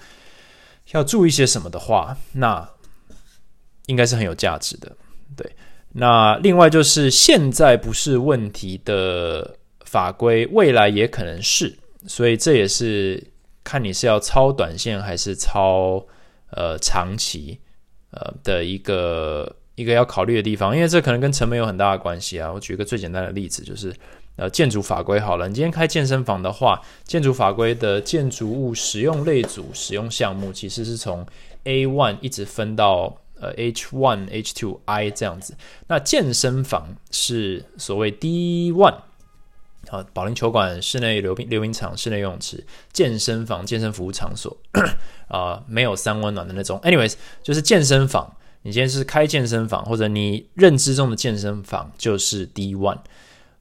[0.93, 2.67] 要注意些什么的话，那
[3.85, 4.91] 应该是很有价值的。
[5.35, 5.55] 对，
[5.93, 9.57] 那另外就是现在不是问题的。
[9.83, 13.21] 法规未来也可能是，所以这也是
[13.61, 16.01] 看你是要超短线还是超
[16.51, 17.59] 呃长期
[18.11, 22.51] 呃的一个一个要考虑的地方，因为这可能跟成本有很大的关系啊。
[22.51, 23.93] 我举一个最简单的例子，就是
[24.35, 31.25] 呃建筑法规好了，你今天开健身房的话，建筑法规的建筑物使用类组、使用项目其实是从
[31.63, 35.55] A one 一直分到呃 H one、H two、I 这样子。
[35.87, 38.95] 那健身房是所谓 D one。
[39.89, 44.55] 啊，保龄球馆、室内溜冰溜冰场、室内游泳池、健身房、健身服务场所，
[45.27, 46.79] 啊，没有三温暖的那种。
[46.81, 48.31] Anyways，就是健身房。
[48.63, 52.99] 你今天是开健身房，或者你认知中的健身房就是 D one。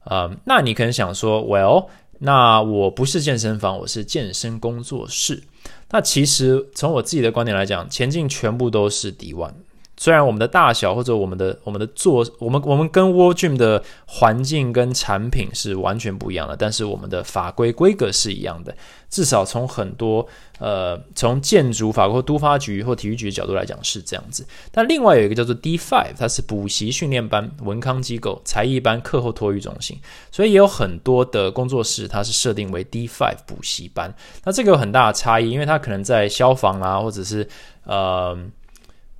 [0.03, 1.87] 啊，那你可能想说，Well，
[2.19, 5.43] 那我不是健身房，我是健身工作室。
[5.91, 9.53] 那其实从我自己的观点来讲，前进全部都是 D one。
[9.97, 18.75] 虽然我们的大小或者我们的我们的做我们我们跟 World Gym 的环境跟产品是完全不一样的，但是我们的法规规格是一样的。
[19.11, 24.43] 至少从很多呃从建筑法或都发局或体育局的角度来讲是这样子。
[24.71, 29.99] 但另外有一个叫做 D Five，它是补习训练班、文康机构、才艺班、课后托育中心，
[30.31, 34.11] 所以也有很多的工作室它是设定为 D Five 补习班。
[34.45, 37.47] 那这个有很大的差异，因为它可能在消防啊，或者是
[37.83, 38.35] 呃。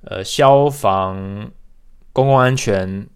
[0.04, 1.48] 呃，消防、
[2.12, 3.06] 公共安全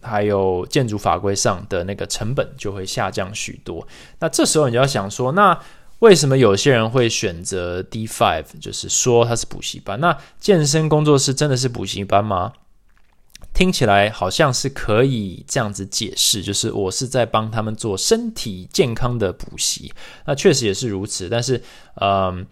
[0.00, 3.84] 还有建筑法规上的那个成本就会下降许多。
[4.20, 5.58] 那这时候你就要想说，那
[6.00, 9.98] 为什么有些人会选择 D five，就是说它是补习班？
[10.00, 12.52] 那健身工作室真的是补习班吗？
[13.52, 19.92] 听起来好像是可以这样子解释，就是我是在帮他们做身体健康的补习。
[20.26, 21.62] 那确实也是如此，但是，
[22.00, 22.46] 嗯，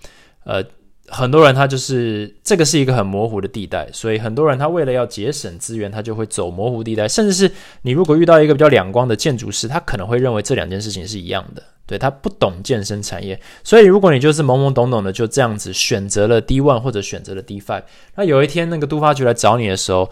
[0.44, 0.64] 呃。
[1.08, 7.06] 很多人他就是这个是一个很模糊的地带，所以很多人他为了要节省资源，他就会走模糊地带。
[7.06, 7.50] 甚至是
[7.82, 13.40] 你如果遇到一个比较两光的建筑师，他可能会认为这两件事情是一样的，对他不懂健身产业。
[13.62, 17.84] 所以如果你就是懵懵懂懂的就这样子选择了 D one 或者选择了 D five，
[18.16, 20.10] 那有一天那个督发局来找你的时候，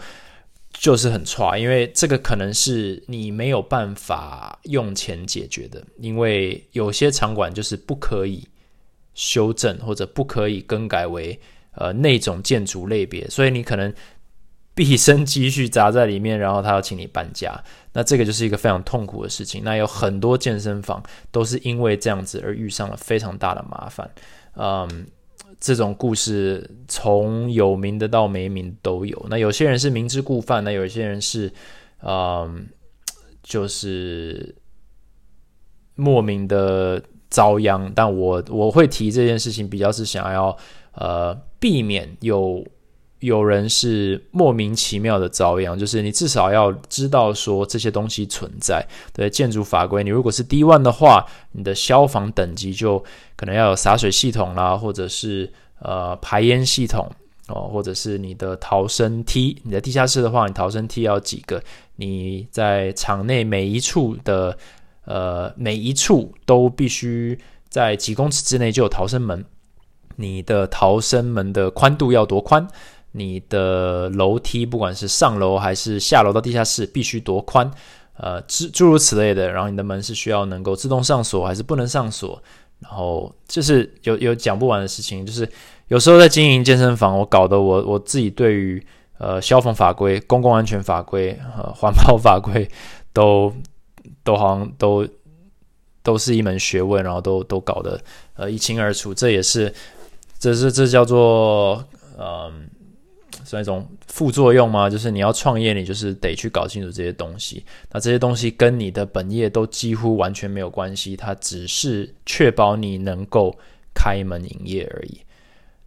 [0.71, 8.47] 就是很差，因为这个可能是你没有办法用钱解决的，因为有些场馆就是不可以。
[9.15, 11.39] 修正或者不可以更改为
[11.71, 13.91] 呃那种建筑类别，所以你可能
[14.73, 17.57] 毕生积蓄砸在里面，然后他要请你搬家，
[17.93, 19.63] 那这个就是一个非常痛苦的事情。
[19.63, 21.01] 那有很多健身房
[21.31, 24.09] 都是因为这样子而遇上了非常大的麻烦。
[24.55, 25.07] 嗯，
[25.61, 29.25] 这种故事从有名的到没名都有。
[29.29, 31.49] 那有些人是明知故犯，那有些人是
[32.01, 32.67] 嗯，
[33.41, 34.53] 就是
[35.95, 37.01] 莫名的。
[37.29, 40.55] 遭殃，但我我会提这件事情，比较是想要
[40.93, 42.65] 呃避免有
[43.19, 48.85] 有人是莫名其妙的遭殃，就是你至少要知道说这些东西存在。
[49.11, 53.03] 对建筑法规，你如果是 D one 的话，你的消防等级就
[53.35, 57.09] 可能要有洒水系统啦，或者是呃排烟系统
[57.47, 59.59] 哦，或者是你的逃生梯。
[59.63, 61.61] 你在地下室的话，你逃生梯要几个？
[61.95, 64.57] 你在场内每一处的。
[65.05, 67.39] 呃，每一处都必须
[67.69, 69.45] 在几公尺之内就有逃生门。
[70.17, 72.67] 你的逃生门的宽度要多宽？
[73.11, 77.69] 你的楼梯不管是上楼还是下楼到地下室必须多宽？
[78.17, 79.51] 呃，诸诸如此类的。
[79.51, 82.41] 然后你的门是需要能够自动上锁还是不能上锁？
[82.79, 85.25] 然后就是有有讲不完的事情。
[85.25, 85.47] 就是
[85.89, 88.81] 有时候在经营健身房，我搞得我我自己对于
[89.17, 92.67] 呃消防法规、公共安全法规、呃环保法规
[93.13, 93.53] 都。
[94.25, 95.07] 都好像都
[96.03, 97.97] 都是一门学问，然后都都搞得
[98.33, 99.13] 呃一清二楚。
[99.13, 99.73] 这也是，
[100.37, 101.81] 这是这叫做
[102.17, 102.67] 嗯，
[103.43, 104.89] 算一种副作用吗？
[104.89, 107.63] 就是你要创业，你就是得去搞清楚这些东西。
[107.91, 113.55] 那这些东西跟你的本业都几乎完全没有关系，它只是确保你能够
[113.93, 115.21] 开门营业而已。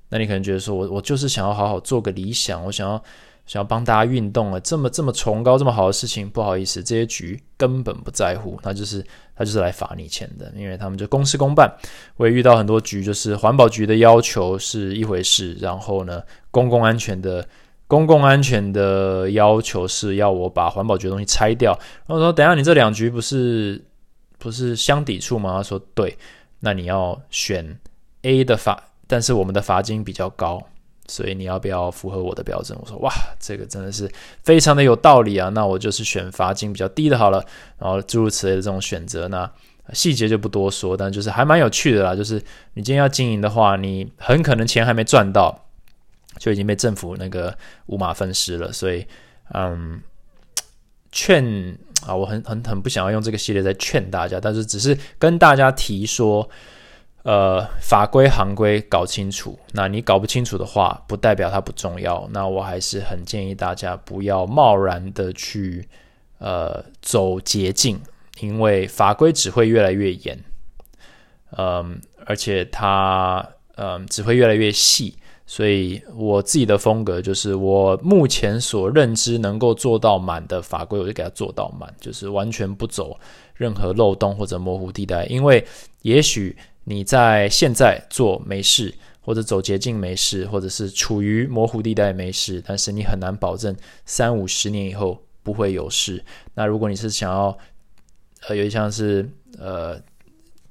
[0.08, 3.02] 那你可能觉得说，我我就是想要好好做个理想，我想要。
[3.48, 9.02] 想要帮大家运动了，这么这么崇高、这么好的事情，不好意思，这些局根本不在乎，他就是
[9.34, 11.74] 他就是来罚你钱的，因为他们就公事公办。
[12.18, 17.42] 我也遇到很多局，就是环保局的要求是一回事，然后呢，公共安全的
[17.86, 21.72] 公共安全的要求是要我把环保局的东西拆掉。
[22.06, 23.82] 然后说，等下你这两局不是
[24.38, 25.54] 不是相抵触吗？
[25.56, 26.14] 他说对，
[26.60, 27.78] 那你要选
[28.22, 30.62] A 的罚，但是我们的罚金比较高。
[31.08, 32.78] 所以你要不要符合我的标准？
[32.80, 34.06] 我说哇，这个真的是
[34.42, 35.48] 非常的有道理啊！
[35.48, 37.42] 那我就是选罚金比较低的好了。
[37.78, 39.50] 然后诸如此类的这种选择，呢
[39.94, 42.14] 细节就不多说，但就是还蛮有趣的啦。
[42.14, 42.34] 就是
[42.74, 45.64] 你今天要经营的话，你很可能钱还没赚到，
[46.36, 48.70] 就已经被政府那个五马分尸了。
[48.70, 49.06] 所以，
[49.54, 50.02] 嗯，
[51.10, 56.46] 劝啊，我很很很不想要用这个系列在劝大家，但是只是跟大家提说。
[57.28, 59.58] 呃，法规行规搞清楚。
[59.72, 62.26] 那你搞不清楚的话，不代表它不重要。
[62.32, 65.86] 那我还是很建议大家不要贸然的去
[66.38, 68.00] 呃走捷径，
[68.40, 70.42] 因为法规只会越来越严，
[71.58, 75.14] 嗯，而且它嗯只会越来越细。
[75.46, 83.20] 所以我自己的风格就是，我目前所认知能够做到满的法规，我就给它做到满，就是完全不走
[83.54, 85.62] 任何漏洞或者模糊地带，因为
[86.00, 86.56] 也许。
[86.88, 96.24] 你在现在做没事，或者走捷径没事，或者是处于模糊地带没事，但是你很难保证三五十年以后不会有事。
[96.54, 97.58] 那如果你是想要，
[98.48, 100.00] 呃，有一项是呃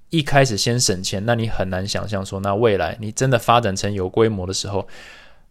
[0.09, 4.87] 一开始先省钱，那你很难想象说，那未来你真的发展成有规模的时候，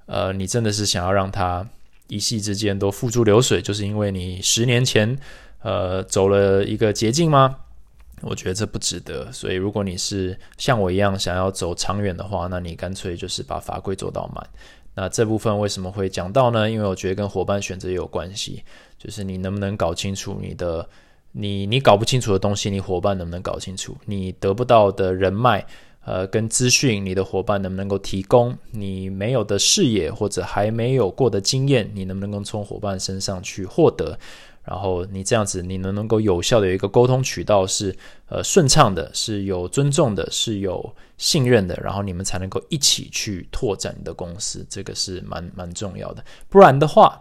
[0.06, 1.64] 呃，你真的是想要让它
[2.08, 5.16] 一夕之间都付诸流水，就是因为你十年前
[5.62, 7.56] 呃走了一个捷径吗？
[8.22, 14.48] 我觉得这不值得，所以如果你是像我一样想要走长远的话，那你干脆就是把法规做到满。
[14.94, 16.70] 那这部分为什么会讲到呢？
[16.70, 18.64] 因为我觉得跟伙伴选择也有关系，
[18.96, 20.88] 就是你能不能搞清楚你的，
[21.32, 23.94] 你你搞不清楚的东西，你伙伴能不能搞清楚？
[24.06, 25.66] 你得不到的人脉，
[26.06, 28.56] 呃，跟资讯，你的伙伴能不能够提供？
[28.70, 34.18] 你没有的视野或者还没有过的经验，你能不能够从伙伴身上去获得？
[34.66, 37.96] 然后你这样子，你能能够有效的有一个沟通渠道是
[38.28, 46.24] 呃顺畅的，是有尊重的，是有信任的，然后你们才能够一起去拓展你的公司，这个是蛮蛮重要的。
[46.48, 47.20] 不然的话，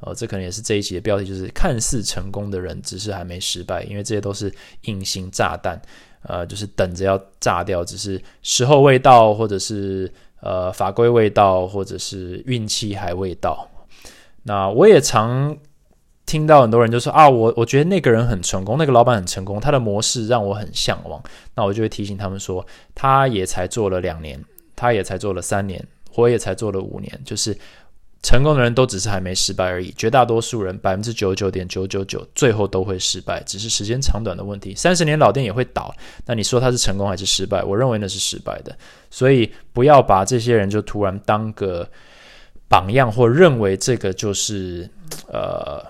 [0.00, 4.50] 呃，这可能也是这一集的标题，就是看似成功的人，只是还没失败，因为这些都是
[4.82, 5.80] 隐形炸弹，
[6.22, 13.68] 呃，就是等着要炸掉，只是时候未到，或者是呃法规未到，或者是运气还未到。
[14.42, 15.56] 那我也常
[16.26, 21.22] 听到很多人就说啊，我我觉得那个人很成功，那个老板很成功，他的模式让我很向往。
[21.54, 25.82] 那我就会提醒他们说，他也才做了两年，他也才做了三年，
[26.14, 27.56] 我也才做了五年，就是。
[28.22, 34.74] 成功的人都只是还没失败而已，绝大多数人百分之九十九点九九九最后都会失败，只是时间长短的问题。
[34.74, 37.62] 三十年老店也会倒，那你说他是成功还是失败？
[37.62, 38.76] 我认为那是失败的。
[39.10, 41.88] 所以不要把这些人就突然当个
[42.68, 44.90] 榜样，或认为这个就是
[45.28, 45.80] 呃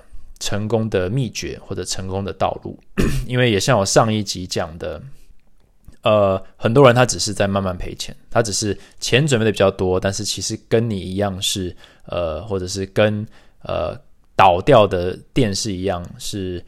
[0.41, 2.79] 成功的秘诀或者成功的道路，
[3.27, 5.03] 因为也像我上一集讲的。
[6.03, 11.75] 呃，很多人他只是在慢慢赔钱，他只是钱准备的比较多，但是其实跟你一样是
[12.05, 13.27] 呃，或者是跟
[13.63, 13.93] 呃
[14.37, 16.65] 倒掉的电视一样，是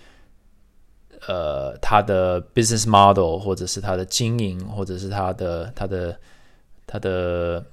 [1.28, 6.18] 呃他的 business model 或者是他的经营，或者是他的他的
[6.84, 7.64] 他的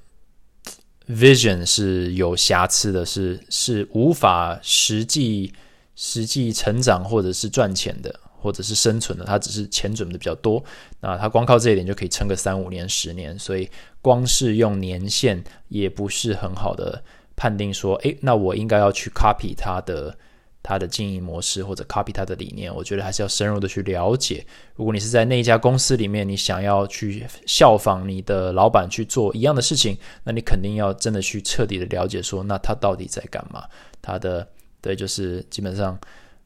[1.09, 5.51] vision 是有瑕疵的，是是无法实际
[5.95, 8.13] 实际成长或者是赚钱的。
[8.37, 10.63] 或者是生存的，他只是钱准备的比较多，
[10.99, 13.67] 那他光靠这一点就可以撑个三五年、十年，所以
[14.03, 17.03] 光是用年限也不是很好的
[17.35, 20.15] 判定说，诶，那我应该要去 copy 他的
[20.61, 22.71] 他的经营模式或者 copy 他的理念。
[22.71, 24.45] 我觉得还是要深入的去了解。
[24.75, 33.63] 如果你是在那一家公司里面，你想要去效仿你的老板去做一样的事情，那你肯定要真的去彻底的了解，说那他到底在干嘛？
[34.03, 34.47] 他的
[34.85, 35.97] 对，就是基本上。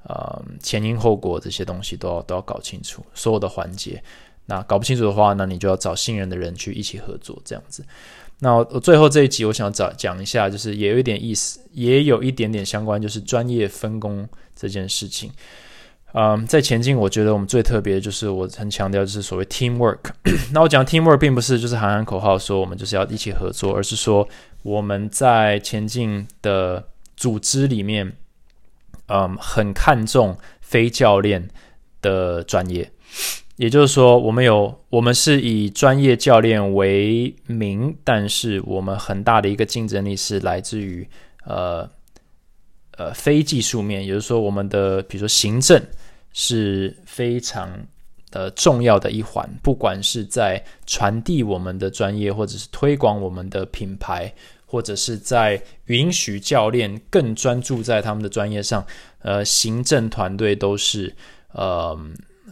[0.04, 4.02] 呃，前因后果这些东西都要都要搞清楚，所有的环节。
[4.46, 7.84] 那搞不清楚的话，那你就要找信任的人去一起合作，这样子。
[8.40, 15.30] 那我最后这一集，我想找讲一下，就是也有一点意思，也有一点点相关，就是专业分工这件事情。
[16.14, 20.00] 嗯，在前进，我觉得我们最特别的就是我很强调，就是所谓 teamwork。
[20.54, 24.26] 那我讲 teamwork 并不是就是喊喊口号说我们就是要一起合作，而是说
[24.64, 26.88] 我们在前进的
[27.18, 28.16] 组织里面。
[29.10, 31.50] 嗯，很看重非教练
[32.02, 32.92] 的专业，
[33.56, 41.08] 也就是说，我们有我们是以专业教练为名，但是我们很大的一个竞争力是来自于
[41.44, 41.90] 呃
[42.98, 45.82] 呃非技术面，也就是说，我们的比如说行政
[46.32, 47.70] 是非常
[48.32, 54.32] 呃重要的一环，不管是在传递我们的专业，或者是推广我们的品牌。
[54.70, 58.86] 或者是在允许教练更专注在他们的专业上，
[59.24, 61.16] 呃，行政团队都是
[61.54, 61.98] 呃，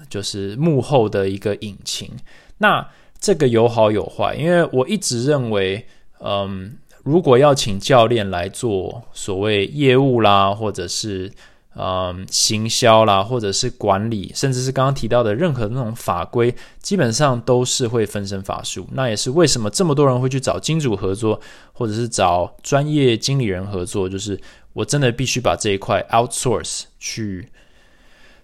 [0.10, 2.12] 就是幕后的一个引擎。
[2.58, 2.90] 那
[3.20, 5.86] 这个有好有坏，因为我一直认为，
[6.20, 11.32] 嗯，如果要请教练来做所谓业务啦，或者是。
[11.80, 18.88] 嗯，行销啦，或者是管理，甚至是刚刚提到的任何那种法规，基本上都是会分身乏术。
[18.94, 21.40] 那也是为什么这么多人会去找金主合作，
[21.74, 24.40] 或者是找专业经理人合作，就是
[24.74, 27.50] 我真的必须把这一块 outsource 去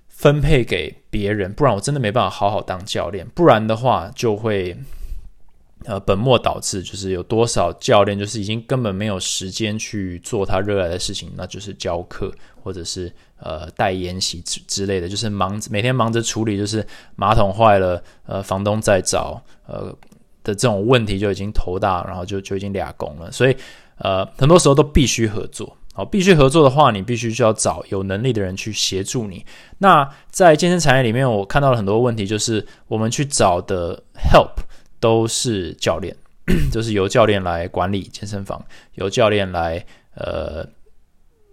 [0.08, 3.28] 分配给别人，不然我真的没办法好好当教练。
[3.34, 4.78] 不然的话，就会。
[5.86, 19.94] 呃，本末倒置，就是有多少教练就是已经根本没有时间去做他热爱的事情，那就是教课或者是呃带研习之之类的，就是忙每天忙着处理就是马桶坏了，呃房东在找，呃
[20.44, 23.30] 的这种问题就已经头大，然后就就已经俩工了。
[23.32, 23.56] 所以
[23.98, 29.46] 呃很多时候都必须合作，好，必须合作的话，你必须就要找有能力的人去协助你。
[29.80, 34.64] 那在健身产业里面，我看到了很多问题，就是我们去找的 help。
[35.04, 36.16] 都是教练，
[36.72, 39.86] 就是由教练来管理健身房，由教练来
[40.16, 40.66] 呃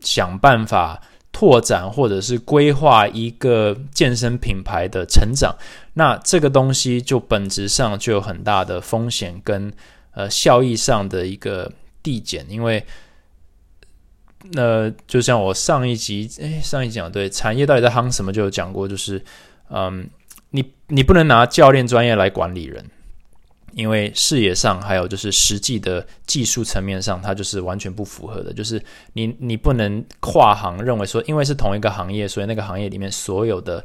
[0.03, 5.53] 想办法拓展或者是规划一个健身品牌的成长。
[5.95, 9.73] 那这个东西就本质上就有很大的风险跟
[10.13, 11.73] 呃效益上的一个
[12.05, 12.87] 递减，因为
[14.53, 19.21] 那就像我上一集诶，上一集讲对产业到底在夯什么就有讲过，就是
[19.71, 20.09] 嗯，
[20.51, 22.85] 你你不能拿教练专业来管理人。
[23.73, 28.53] 因为视野上，还有就是实际的技术层面上，它就是完全不符合的。
[28.53, 33.85] 就是你你不能跨行认为说，因为是同一个行业，所以那个行业里面所有的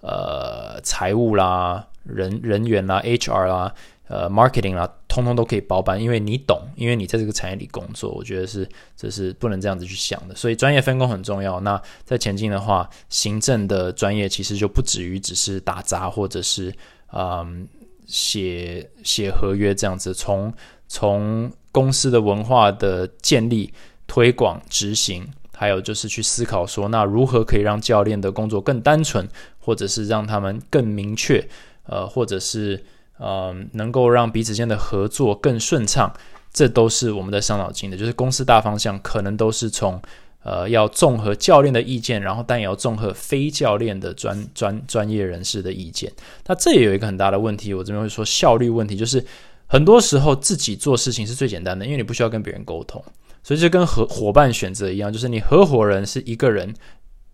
[0.00, 3.74] 呃财务啦、人人员啦、HR 啦、
[4.08, 8.10] 呃 marketing 啦，通通都可以包办，因为你懂，因为你在这个产业里工作。
[8.12, 10.34] 我觉得是这是不能这样子去想的。
[10.34, 11.58] 所以专业分工很重要。
[11.60, 16.74] 那在前进的话，行政的专业其实就不止于只是打杂或者是
[17.12, 17.66] 嗯。
[18.06, 20.52] 写写合约这样子，从
[20.86, 23.72] 从公司的文化的建立、
[24.06, 25.26] 推广、执行，
[25.56, 29.28] 还有就是去思考说，那如何可以让教练的工作更单纯，
[29.58, 31.48] 或者是让他们更明确，
[31.86, 32.84] 呃，或者是
[33.18, 36.12] 呃，能够让彼此间的合作更顺畅，
[36.52, 37.96] 这都是我们在伤脑筋的。
[37.96, 40.00] 就是公司大方向可能都是从
[40.44, 46.12] 呃要综合教练的意见，然后但也要综合非教练的专专专业人士的意见。
[46.46, 49.24] 那这也有一个很大的问题，我这边会说效率问题，就是
[49.66, 53.02] 很多时候自己做事情是最简单的，因为你不需要跟别人沟通。
[53.42, 56.74] 所以就跟合伙伴选择一样，就是你合伙人是一个人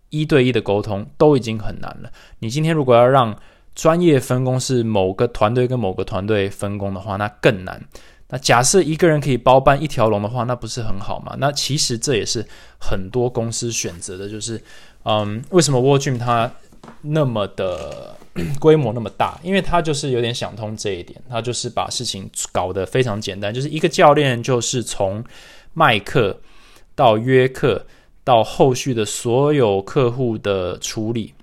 [0.09, 2.11] 一对一的沟通都已经很难了。
[2.39, 3.33] 你今天如果要让
[3.73, 7.81] 专业分工是某个团队跟某个团队分工的话，那更难。
[8.31, 11.35] 那假设一个人可以包办一条龙的话，那不是很好吗？
[11.37, 12.43] 那其实这也是
[12.79, 14.59] 很多公司选择的，就是
[15.03, 16.49] 嗯，为什么 w a r Gym 它
[17.01, 18.15] 那么的
[18.59, 19.37] 规模那么大？
[19.43, 25.23] 因为它就是有点想通这一点，它就是把事情搞得非常简单，就是一个教练就是从
[25.73, 26.39] 卖课
[26.95, 27.85] 到约课
[28.23, 31.33] 到后续的所有客户的处理，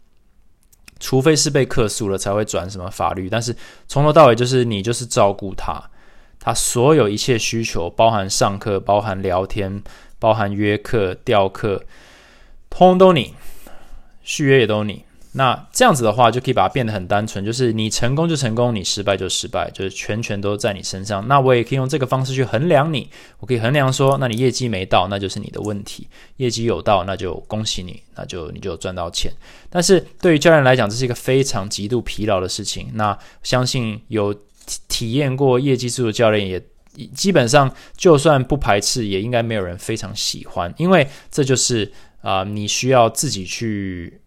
[0.99, 3.55] 除非是被克诉了才会转什么法律，但是
[3.87, 5.83] 从头到尾就是你就是照顾他，
[6.49, 9.83] 他所有一切需求，包含上课、包含聊天、
[10.19, 11.85] 包含约课、调课，
[12.71, 13.35] 通都你，
[14.23, 15.05] 续约也都你。
[15.33, 21.29] 那这样子的话，就可以把它变得很单纯，就是你成功就成功，你失败就失败，就是全权都在你身上。
[21.29, 29.31] 那我也可以用这个方式去衡量你，我可以衡量说，那你业绩没到，那就是你的问题；业绩有到，那就恭喜你，那就你就赚到钱。
[29.69, 32.89] 但是对于教练来讲，这是一个非常极度疲劳的事情。
[32.95, 34.35] 那相信有
[34.89, 41.91] 体验过业绩制度的教练，也基本上就算不排斥，也应该没有人非常喜欢，因为这就是
[42.23, 44.21] 啊，你需要自己去。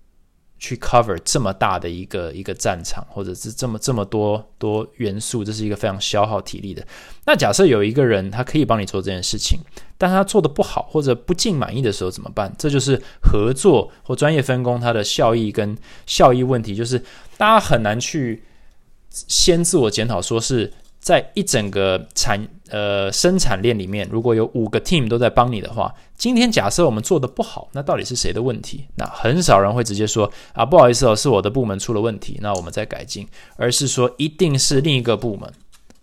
[0.64, 6.86] 去 cover 这么大的一个一个战场，或者是这么这么多多元素，这是一个非常消耗体力的。
[7.26, 9.58] 那假设有一个人他可以帮你做这件事情，
[9.98, 12.54] 但他做的不好或者不尽满意的时候怎么办？
[12.60, 15.76] 这就是合作或专业分工它的效益跟
[16.06, 17.00] 效益问题，就是
[17.40, 18.44] 大家很难去
[19.12, 22.48] 先自我检讨，说是在一整个产。
[22.72, 28.86] 呃，生产链里面如果有五个 team 都在帮你的话，今天假设我们做的不好，那到底是谁的问题？
[28.96, 35.52] 那很少人会直接说啊，不好意思哦，是我的部门出了问题，那我们再改进，而是说一定是另一个部门，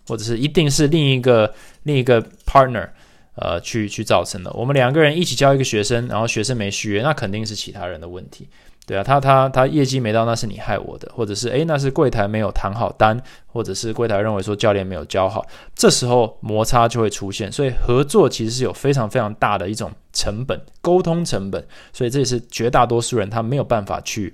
[0.07, 1.51] 或者是一定是另一个
[1.81, 2.89] 另一个 partner，
[3.33, 4.53] 呃，去去造成的。
[4.53, 8.47] 我们两个人一起教一个学生，然后学生没续约，那肯定是其他人的问题。
[8.89, 17.51] 对啊，他他他业绩没到，那是你害我的，或者是诶，那是柜台没有谈好单，或者是柜台认为说教练没有教好，这时候摩擦就会出现。
[17.51, 21.63] 所以合作其实是有非常非常大的一种成本，沟通成本。
[21.93, 24.33] 所以这也是绝大多数人他没有办法去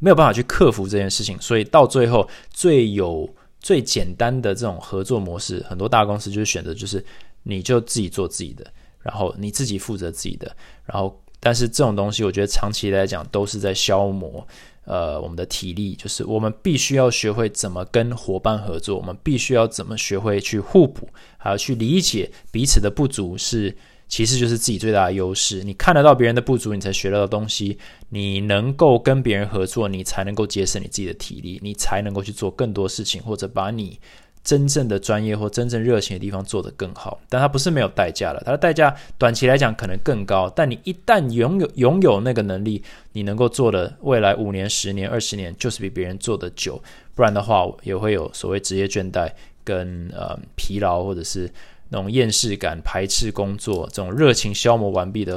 [0.00, 1.40] 没有办法去克服这件事情。
[1.40, 7.04] 所以到最后最有最简单的这种合作模式，很多大公司就是选择就是
[7.44, 8.66] 你就自己做自己的，
[9.02, 10.50] 然后你自己负责自己的，
[10.84, 11.16] 然后。
[11.40, 14.46] 但是这种东西，我觉得长期来讲都是在消磨，
[14.84, 15.94] 呃，我们的体力。
[15.94, 23.74] 就是我们必须要学会怎么跟伙伴合作，我们必须要怎么学会去互补，还要去理解彼此的不足，是
[24.06, 25.64] 其实就是自己最大的优势。
[25.64, 27.78] 你看得到别人的不足，你才学到的东西。
[28.10, 33.98] 你能够跟别人合作，你才能够节省你自己的体力，你才能够去做更多事情，或者把你。
[34.42, 40.50] 真正的专业或真正热情的地方做得更好，但它不是没有代价的，它的代价短期来讲可能更高。
[40.56, 42.82] 但你一旦拥有拥有那个能力，
[43.12, 46.82] 你能够做的未来五年、十年、二十年，就是比别人做的久。
[47.14, 49.30] 不然的话，也会有所谓职业倦怠、
[49.62, 51.48] 跟呃疲劳，或者是
[51.90, 55.36] 那种厌世感、排斥工作、这种热情消磨完毕的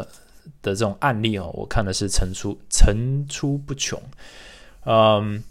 [0.61, 4.01] 的这种案例哦，我看的是层出层出不穷。
[4.85, 5.43] 嗯。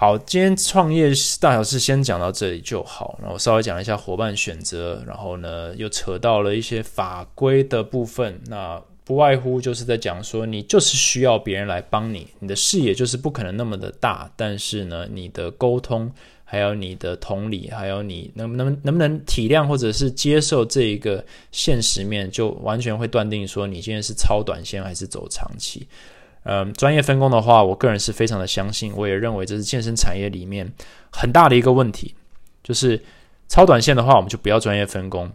[0.00, 3.18] 好，今天创业大小事先讲到这里就好。
[3.20, 8.40] 然后稍微讲一下伙伴选择，然后呢又扯到了一些法规的部分。
[8.46, 14.30] 那不外乎就是在讲说，你就是需要别人来帮你，你的视野就是不可能那么的大。
[14.36, 16.08] 但是呢，你的沟通，
[16.44, 25.88] 还有你的同理，还有你能不能能不能体谅或者是接受这一个现实面，就完全会断定说你今天是超短线还是走长期。
[26.50, 30.72] 嗯，专业分工的话，我个人是非常的相信，我也认为这是健身产业里面
[31.12, 32.14] 很大的一个问题，
[32.64, 32.98] 就是
[33.48, 35.30] 超短线的话，我们就不要专业分工，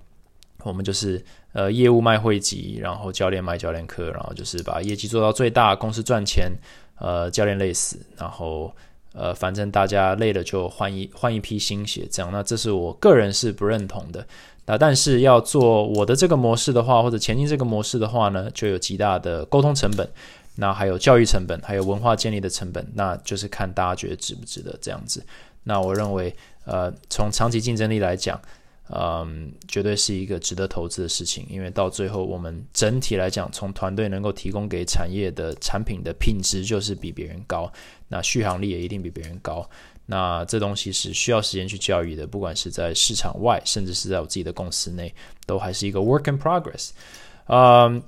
[0.64, 6.52] 我们就是呃业务卖会籍，然后教练卖教练课，然后就是把业绩做到最大，公司赚钱，
[6.98, 8.74] 呃教练累死，然后
[9.14, 14.26] 呃反正大家累了就换一换一批新血，这样，那这是我个人是不认同的。
[14.66, 20.10] 那但是要做我的这个模式的话，或者前进这个模式的话呢，就有极大的沟通成本。
[20.56, 25.26] 那还有教育成本，还有文化建立的成本，那就是看大家觉得值不值得这样子。
[25.64, 26.36] 那我认为，
[26.66, 28.40] 呃，从长期竞争力来讲，
[28.90, 37.72] 嗯，绝对是一个值得投资的事情，因为到最后我们整体来讲，从团队能够提供给产业的产品的品质就是比别人高，
[38.10, 39.68] 那续航力也一定比别人高。
[40.06, 46.90] 那这东西是需要时间去教育的，不管是在市场外，甚至是在我自己的公司内，都还是一个 work in progress。
[47.46, 48.04] 嗯，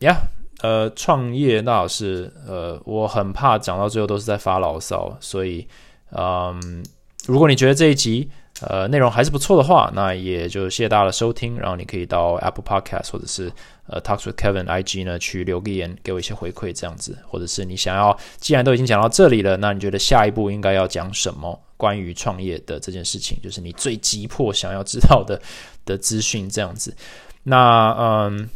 [0.00, 0.14] 呀，
[0.62, 5.66] 呃，创业那是呃，我很怕讲到最后都是在发牢骚，所以，
[6.12, 6.84] 嗯，
[7.26, 11.58] 如果你觉得这一集，呃，内容还是不错的话，那也就谢谢大家的收听。
[11.58, 13.50] 然后你可以到 Apple Podcast 或者是
[13.88, 17.18] 呃 Talks with Kevin IG 呢去留个言，给我一些回馈这样子。
[17.26, 23.36] 或者是你想要，既然都已经讲到这里了，那你觉得下一步应该要讲什么关于创业的这件事情？
[23.42, 25.40] 就是你最急迫想要知道的
[25.84, 26.94] 的资讯这样子。
[27.42, 28.48] 那嗯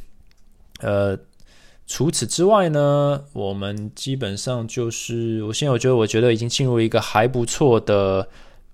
[0.80, 1.18] 呃，
[1.86, 8.28] 除此之外呢，我们基本上就是我现在我觉得我觉得已经进入一个还不错的。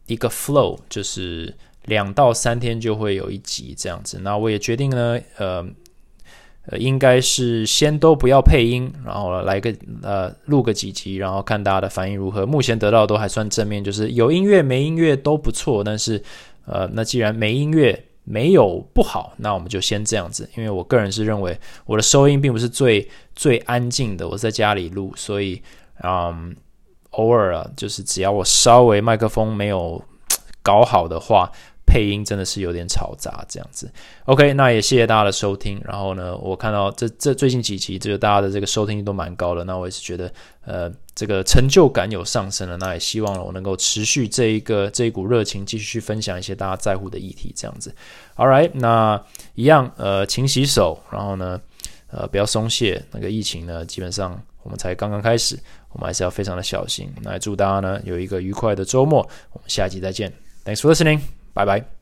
[0.06, 1.54] 一个 flow 就是
[1.84, 5.64] 两到三天就会有一集这样子，那我也决定呢，呃
[6.66, 12.44] 呃，应该是先都不要配音，然后来个呃录个几集，然后看大家的反应如何。
[12.44, 15.84] 目前得到的都还算正面，就是有音乐没音乐都不错。
[15.84, 16.20] 但是
[16.66, 20.48] 呃，那既然没音乐没有不好，那我们就先这样子。
[20.56, 25.62] 因为我个人是认为我的收音并不是最最安静的，我在家里录，所以
[26.02, 26.54] 嗯。
[27.12, 30.02] 偶尔啊，就是只要我稍微麦克风没有
[30.62, 31.52] 搞好的话，
[31.86, 33.90] 配音真的是有点嘈杂这样子。
[34.24, 35.80] OK，那也谢谢大家的收听。
[35.84, 40.32] 然后呢，我看到这这最近几集，这个大家的这个收听率都蛮高的，那我也是觉得
[40.64, 42.76] 呃，这个成就感有上升了。
[42.78, 47.94] 那也希望我能够持续这一个这一股热情，继续去分享一些大家在乎的议题这样子。
[48.36, 49.22] All right，那
[49.54, 51.60] 一样呃，勤洗手，然后呢
[52.10, 53.02] 呃，不要松懈。
[53.10, 55.58] 那个疫情呢，基本上我们才刚刚开始。
[55.94, 57.12] 我们还是要非常的小心。
[57.20, 59.18] 那祝大家呢有一个愉快的周末。
[59.52, 60.32] 我们下期再见。
[60.64, 61.41] Thanks for listening.
[61.54, 62.01] 拜拜。